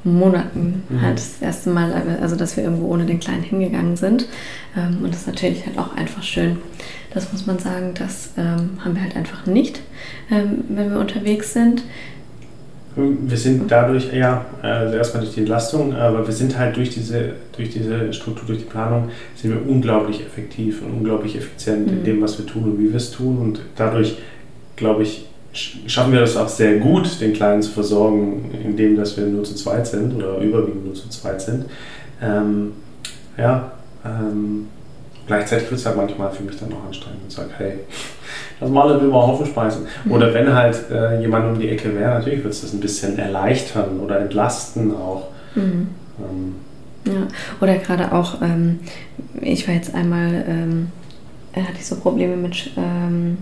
Monaten 0.07 0.85
mhm. 0.89 1.03
halt 1.03 1.19
das 1.19 1.43
erste 1.43 1.71
Mal, 1.71 1.93
also 2.21 2.37
dass 2.37 2.57
wir 2.57 2.65
irgendwo 2.65 2.87
ohne 2.87 3.05
den 3.05 3.21
Kleinen 3.21 3.43
hingegangen 3.43 3.97
sind. 3.97 4.27
Ähm, 4.77 4.99
und 5.03 5.13
das 5.13 5.23
ist 5.23 5.27
natürlich 5.27 5.67
halt 5.67 5.79
auch 5.79 5.97
einfach 5.97 6.23
schön. 6.23 6.59
Das 7.13 7.33
muss 7.33 7.47
man 7.47 7.59
sagen, 7.59 7.93
das 7.95 8.31
ähm, 8.37 8.79
haben 8.85 8.95
wir 8.95 9.03
halt 9.03 9.17
einfach 9.17 9.47
nicht, 9.47 9.81
ähm, 10.31 10.65
wenn 10.69 10.91
wir 10.91 11.01
unterwegs 11.01 11.53
sind. 11.53 11.83
Wir 12.97 13.37
sind 13.37 13.71
dadurch, 13.71 14.11
ja, 14.15 14.47
also 14.63 14.97
erstmal 14.97 15.23
durch 15.23 15.35
die 15.35 15.41
Entlastung, 15.41 15.95
aber 15.95 16.27
wir 16.27 16.33
sind 16.33 16.59
halt 16.59 16.77
durch 16.77 16.89
diese, 16.89 17.35
durch 17.55 17.69
diese 17.69 18.11
Struktur, 18.15 18.47
durch 18.47 18.61
die 18.61 18.65
Planung, 18.65 19.11
sind 19.35 19.51
wir 19.51 19.71
unglaublich 19.71 20.23
effektiv 20.23 20.81
und 20.81 20.93
unglaublich 20.93 21.37
effizient 21.37 21.87
mhm. 21.87 21.99
in 21.99 22.05
dem, 22.05 22.23
was 22.23 22.39
wir 22.39 22.47
tun 22.47 22.65
und 22.65 22.79
wie 22.79 22.89
wir 22.89 22.97
es 22.97 23.11
tun. 23.11 23.37
Und 23.37 23.61
dadurch, 23.77 24.17
glaube 24.77 25.03
ich, 25.03 25.27
schaffen 25.53 26.13
wir 26.13 26.21
das 26.21 26.39
auch 26.39 26.49
sehr 26.49 26.79
gut, 26.79 27.21
den 27.21 27.35
Kleinen 27.35 27.61
zu 27.61 27.71
versorgen, 27.71 28.51
indem 28.65 28.97
dass 28.97 29.17
wir 29.19 29.27
nur 29.27 29.45
zu 29.45 29.55
zweit 29.55 29.87
sind 29.87 30.15
oder 30.15 30.39
überwiegend 30.39 30.87
nur 30.87 30.95
zu 30.95 31.11
zweit 31.11 31.43
sind. 31.43 31.67
Ähm, 32.23 32.73
ja, 33.37 33.73
ähm, 34.07 34.69
gleichzeitig 35.27 35.71
wird 35.71 35.81
es 35.81 35.87
halt 35.87 35.97
manchmal 35.97 36.31
für 36.31 36.43
mich 36.43 36.59
dann 36.59 36.71
noch 36.71 36.85
anstrengend 36.85 37.23
und 37.25 37.33
sage, 37.33 37.51
hey, 37.59 37.73
lass 38.61 38.71
mal 38.71 38.89
alle 38.89 39.05
über 39.05 39.27
Haufen 39.27 39.47
speisen. 39.47 39.87
Mhm. 40.05 40.13
Oder 40.13 40.35
wenn 40.35 40.53
halt 40.53 40.91
äh, 40.91 41.21
jemand 41.21 41.47
um 41.47 41.59
die 41.59 41.69
Ecke 41.69 41.95
wäre, 41.95 42.19
natürlich 42.19 42.43
wird 42.43 42.55
es 42.55 42.63
das 42.63 42.73
ein 42.73 42.81
bisschen 42.81 43.19
erleichtern 43.19 44.01
oder 44.01 44.21
entlasten 44.21 44.95
auch. 44.95 45.29
Mhm. 45.55 45.89
Ähm, 46.19 46.55
ja, 47.07 47.29
oder 47.61 47.77
gerade 47.77 48.13
auch, 48.13 48.43
ähm, 48.43 48.81
ich 49.41 49.67
war 49.69 49.75
jetzt 49.75 49.95
einmal, 49.95 50.45
ähm, 50.49 50.89
hatte 51.55 51.79
ich 51.79 51.87
so 51.87 51.97
Probleme 51.97 52.37
mit 52.37 52.71
ähm, 52.77 53.39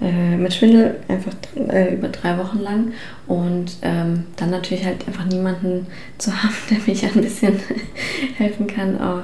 äh, 0.00 0.36
mit 0.36 0.52
Schwindel 0.52 0.96
einfach 1.08 1.32
äh, 1.56 1.94
über 1.94 2.08
drei 2.08 2.36
Wochen 2.36 2.60
lang 2.60 2.92
und 3.26 3.78
ähm, 3.80 4.24
dann 4.36 4.50
natürlich 4.50 4.84
halt 4.84 5.06
einfach 5.06 5.24
niemanden 5.24 5.86
zu 6.18 6.30
haben, 6.42 6.54
der 6.70 6.78
mich 6.86 7.04
ein 7.04 7.22
bisschen 7.22 7.58
helfen 8.36 8.66
kann. 8.66 8.98
Oh, 9.00 9.22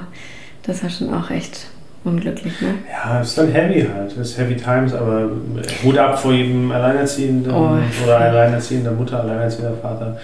das 0.63 0.81
war 0.81 0.89
schon 0.89 1.13
auch 1.13 1.29
echt 1.29 1.67
unglücklich, 2.03 2.61
ne? 2.61 2.75
Ja, 2.89 3.21
es 3.21 3.29
ist 3.29 3.37
dann 3.37 3.51
heavy 3.51 3.87
halt. 3.93 4.11
Es 4.11 4.31
ist 4.31 4.37
heavy 4.37 4.55
times, 4.55 4.93
aber 4.93 5.29
Hut 5.83 5.97
ab 5.97 6.19
vor 6.19 6.33
jedem 6.33 6.71
Alleinerziehenden 6.71 7.53
oh, 7.53 7.77
oder 8.03 8.19
alleinerziehender 8.19 8.91
Mutter, 8.91 9.21
alleinerziehender 9.21 9.75
Vater. 9.81 10.17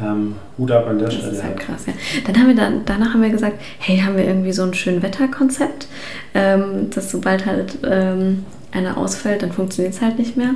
Ähm, 0.00 0.36
Hut 0.58 0.70
ab 0.70 0.86
an 0.88 0.98
der 0.98 1.08
das 1.08 1.14
Stelle. 1.14 1.30
Das 1.30 1.38
ist 1.38 1.44
halt 1.44 1.60
krass, 1.60 1.86
ja. 1.86 1.92
Dann 2.26 2.38
haben 2.38 2.48
wir 2.48 2.56
dann, 2.56 2.80
danach 2.84 3.14
haben 3.14 3.22
wir 3.22 3.30
gesagt, 3.30 3.60
hey, 3.78 3.98
haben 3.98 4.16
wir 4.16 4.24
irgendwie 4.24 4.52
so 4.52 4.62
ein 4.62 4.74
schön 4.74 5.02
Wetterkonzept, 5.02 5.86
ähm, 6.34 6.90
dass 6.90 7.10
sobald 7.10 7.46
halt 7.46 7.78
ähm, 7.84 8.44
einer 8.72 8.96
ausfällt, 8.96 9.42
dann 9.42 9.52
funktioniert 9.52 9.94
es 9.94 10.00
halt 10.00 10.18
nicht 10.18 10.36
mehr. 10.36 10.54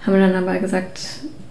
Haben 0.00 0.14
wir 0.14 0.26
dann 0.26 0.42
aber 0.42 0.58
gesagt, 0.58 1.00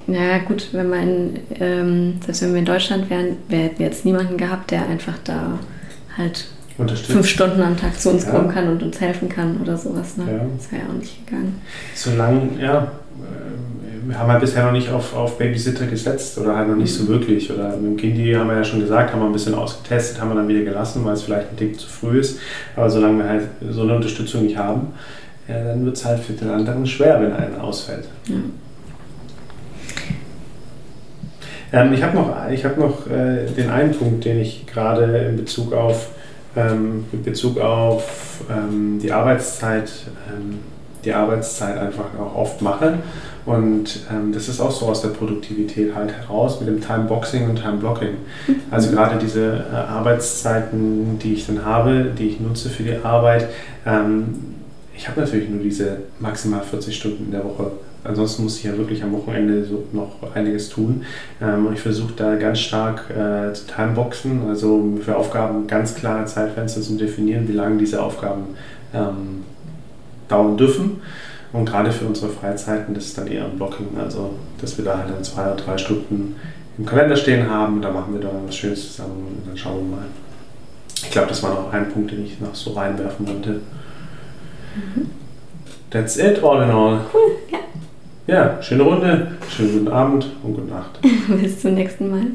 naja 0.08 0.40
gut, 0.40 0.70
wenn 0.72 0.90
man, 0.90 1.40
ähm, 1.60 2.16
selbst 2.24 2.42
wenn 2.42 2.54
wir 2.54 2.60
in 2.60 2.66
Deutschland 2.66 3.10
wären, 3.10 3.38
wir 3.48 3.60
hätten 3.60 3.82
jetzt 3.82 4.06
niemanden 4.06 4.38
gehabt, 4.38 4.72
der 4.72 4.88
einfach 4.88 5.16
da 5.24 5.60
halt 6.18 6.48
fünf 6.88 7.28
Stunden 7.28 7.62
am 7.62 7.78
Tag 7.78 8.00
zu 8.00 8.12
uns 8.12 8.26
ja. 8.26 8.32
kommen 8.32 8.50
kann 8.50 8.70
und 8.70 8.82
uns 8.84 9.00
helfen 9.00 9.30
kann 9.30 9.60
oder 9.62 9.78
sowas. 9.78 10.18
Ne? 10.18 10.26
Ja. 10.32 10.46
Das 10.58 10.72
wäre 10.72 10.84
ja 10.84 10.90
auch 10.90 11.00
nicht 11.00 11.26
gegangen. 11.26 11.62
Solange, 11.96 12.50
ja, 12.60 12.84
äh, 12.84 14.08
wir 14.08 14.18
haben 14.18 14.32
halt 14.32 14.42
bisher 14.42 14.66
noch 14.66 14.72
nicht 14.72 14.90
auf, 14.90 15.16
auf 15.16 15.38
Babysitter 15.38 15.86
gesetzt 15.86 16.38
oder 16.38 16.56
halt 16.56 16.70
noch 16.70 16.76
nicht 16.76 16.94
so 16.94 17.04
mhm. 17.04 17.08
wirklich. 17.10 17.52
Oder 17.52 17.76
mit 17.78 17.86
dem 17.86 17.98
Kindi 17.98 18.34
haben 18.34 18.48
wir 18.48 18.56
ja 18.56 18.64
schon 18.64 18.80
gesagt, 18.80 19.14
haben 19.14 19.20
wir 19.20 19.28
ein 19.28 19.34
bisschen 19.34 19.56
ausgetestet, 19.56 20.22
haben 20.22 20.30
wir 20.30 20.36
dann 20.36 20.48
wieder 20.48 20.64
gelassen, 20.64 21.04
weil 21.04 21.14
es 21.14 21.24
vielleicht 21.24 21.52
ein 21.52 21.58
Tick 21.58 21.80
zu 21.80 21.88
früh 21.88 22.20
ist. 22.20 22.40
Aber 22.76 22.90
solange 22.90 23.24
wir 23.24 23.30
halt 23.30 23.44
so 23.70 23.82
eine 23.82 23.96
Unterstützung 23.96 24.44
nicht 24.44 24.58
haben, 24.58 24.88
ja, 25.48 25.64
dann 25.64 25.84
wird 25.86 25.98
es 25.98 26.06
halt 26.06 26.20
für 26.20 26.34
den 26.34 26.50
anderen 26.50 26.86
schwer, 26.86 27.22
wenn 27.22 27.34
einer 27.34 27.64
ausfällt. 27.64 28.08
Ja. 28.28 28.36
Ähm, 31.72 31.94
ich 31.94 32.02
habe 32.02 32.16
noch, 32.16 32.50
ich 32.50 32.66
hab 32.66 32.78
noch 32.78 33.08
äh, 33.08 33.46
den 33.46 33.70
einen 33.70 33.92
Punkt, 33.92 34.26
den 34.26 34.40
ich 34.40 34.66
gerade 34.66 35.04
in 35.30 35.38
Bezug 35.38 35.74
auf, 35.74 36.10
ähm, 36.60 37.06
in 37.12 37.24
Bezug 37.24 37.60
auf 37.60 38.42
ähm, 38.50 39.00
die 39.02 39.12
Arbeitszeit, 39.12 39.92
ähm, 40.30 40.60
die 41.06 41.14
Arbeitszeit 41.14 41.78
einfach 41.78 42.06
auch 42.20 42.36
oft 42.36 42.62
mache. 42.62 43.00
Und 43.46 44.02
ähm, 44.12 44.32
das 44.34 44.50
ist 44.50 44.60
auch 44.60 44.72
so 44.72 44.88
aus 44.88 45.02
der 45.02 45.10
Produktivität 45.10 45.96
halt 45.96 46.12
heraus 46.12 46.60
mit 46.60 46.70
dem 46.70 46.82
Timeboxing 46.82 47.50
und 47.50 47.62
Timeblocking. 47.62 48.16
Mhm. 48.48 48.56
Also 48.70 48.92
gerade 48.92 49.18
diese 49.18 49.66
äh, 49.72 49.76
Arbeitszeiten, 49.76 51.18
die 51.20 51.34
ich 51.34 51.48
dann 51.48 51.66
habe, 51.66 52.12
die 52.18 52.28
ich 52.28 52.40
nutze 52.40 52.70
für 52.70 52.84
die 52.84 52.96
Arbeit, 53.04 53.50
ähm, 53.86 54.56
ich 54.96 55.08
habe 55.08 55.22
natürlich 55.22 55.50
nur 55.50 55.64
diese 55.64 55.98
maximal 56.20 56.62
40 56.62 56.96
Stunden 56.96 57.26
in 57.26 57.32
der 57.32 57.44
Woche. 57.46 57.72
Ansonsten 58.04 58.44
muss 58.44 58.58
ich 58.58 58.64
ja 58.64 58.78
wirklich 58.78 59.04
am 59.04 59.12
Wochenende 59.12 59.66
so 59.66 59.84
noch 59.92 60.16
einiges 60.34 60.70
tun. 60.70 61.04
Ähm, 61.42 61.66
und 61.66 61.74
ich 61.74 61.82
versuche 61.82 62.14
da 62.16 62.36
ganz 62.36 62.60
stark 62.60 63.10
äh, 63.10 63.54
zu 63.54 63.68
timeboxen, 63.68 64.48
also 64.48 64.98
für 65.04 65.16
Aufgaben 65.18 65.68
ganz 65.68 65.96
klare 65.96 66.26
Zeitfenster 66.26 66.82
zu 66.82 66.98
definieren, 66.98 67.48
wie 67.48 67.54
lange 67.54 67.78
diese 67.78 68.02
Aufgaben 68.02 68.56
ähm, 68.94 69.44
dauern 70.28 70.58
dürfen. 70.58 71.02
Und 71.52 71.66
gerade 71.66 71.92
für 71.92 72.06
unsere 72.06 72.30
Freizeiten, 72.30 72.94
das 72.94 73.06
ist 73.06 73.18
dann 73.18 73.28
eher 73.28 73.46
ein 73.46 73.58
Blocking, 73.58 73.88
also 74.00 74.36
dass 74.62 74.78
wir 74.78 74.86
da 74.86 75.00
halt 75.00 75.10
dann 75.10 75.24
zwei 75.24 75.44
oder 75.44 75.56
drei 75.56 75.78
Stunden 75.78 76.36
im 76.78 76.86
Kalender 76.86 77.16
stehen 77.16 77.50
haben. 77.50 77.82
Da 77.82 77.92
machen 77.92 78.14
wir 78.14 78.22
dann 78.22 78.48
was 78.48 78.56
Schönes 78.56 78.94
zusammen 78.94 79.28
und 79.28 79.48
dann 79.48 79.58
schauen 79.58 79.90
wir 79.90 79.98
mal. 79.98 80.06
Ich 81.02 81.12
glaube, 81.12 81.28
das 81.28 81.42
war 81.42 81.54
noch 81.54 81.74
ein 81.74 81.90
Punkt, 81.90 82.12
den 82.12 82.26
ich 82.26 82.40
noch 82.40 82.54
so 82.54 82.74
reinwerfen 82.74 83.28
wollte. 83.28 83.62
That's 85.90 86.18
it, 86.18 86.44
all 86.44 86.62
in 86.62 86.70
all. 86.70 87.02
Cool. 87.12 87.39
Ja, 88.30 88.62
schöne 88.62 88.84
Runde, 88.84 89.32
schönen 89.50 89.74
guten 89.74 89.88
Abend 89.88 90.28
und 90.44 90.54
gute 90.54 90.68
Nacht. 90.68 91.00
Bis 91.42 91.62
zum 91.62 91.74
nächsten 91.74 92.12
Mal. 92.12 92.28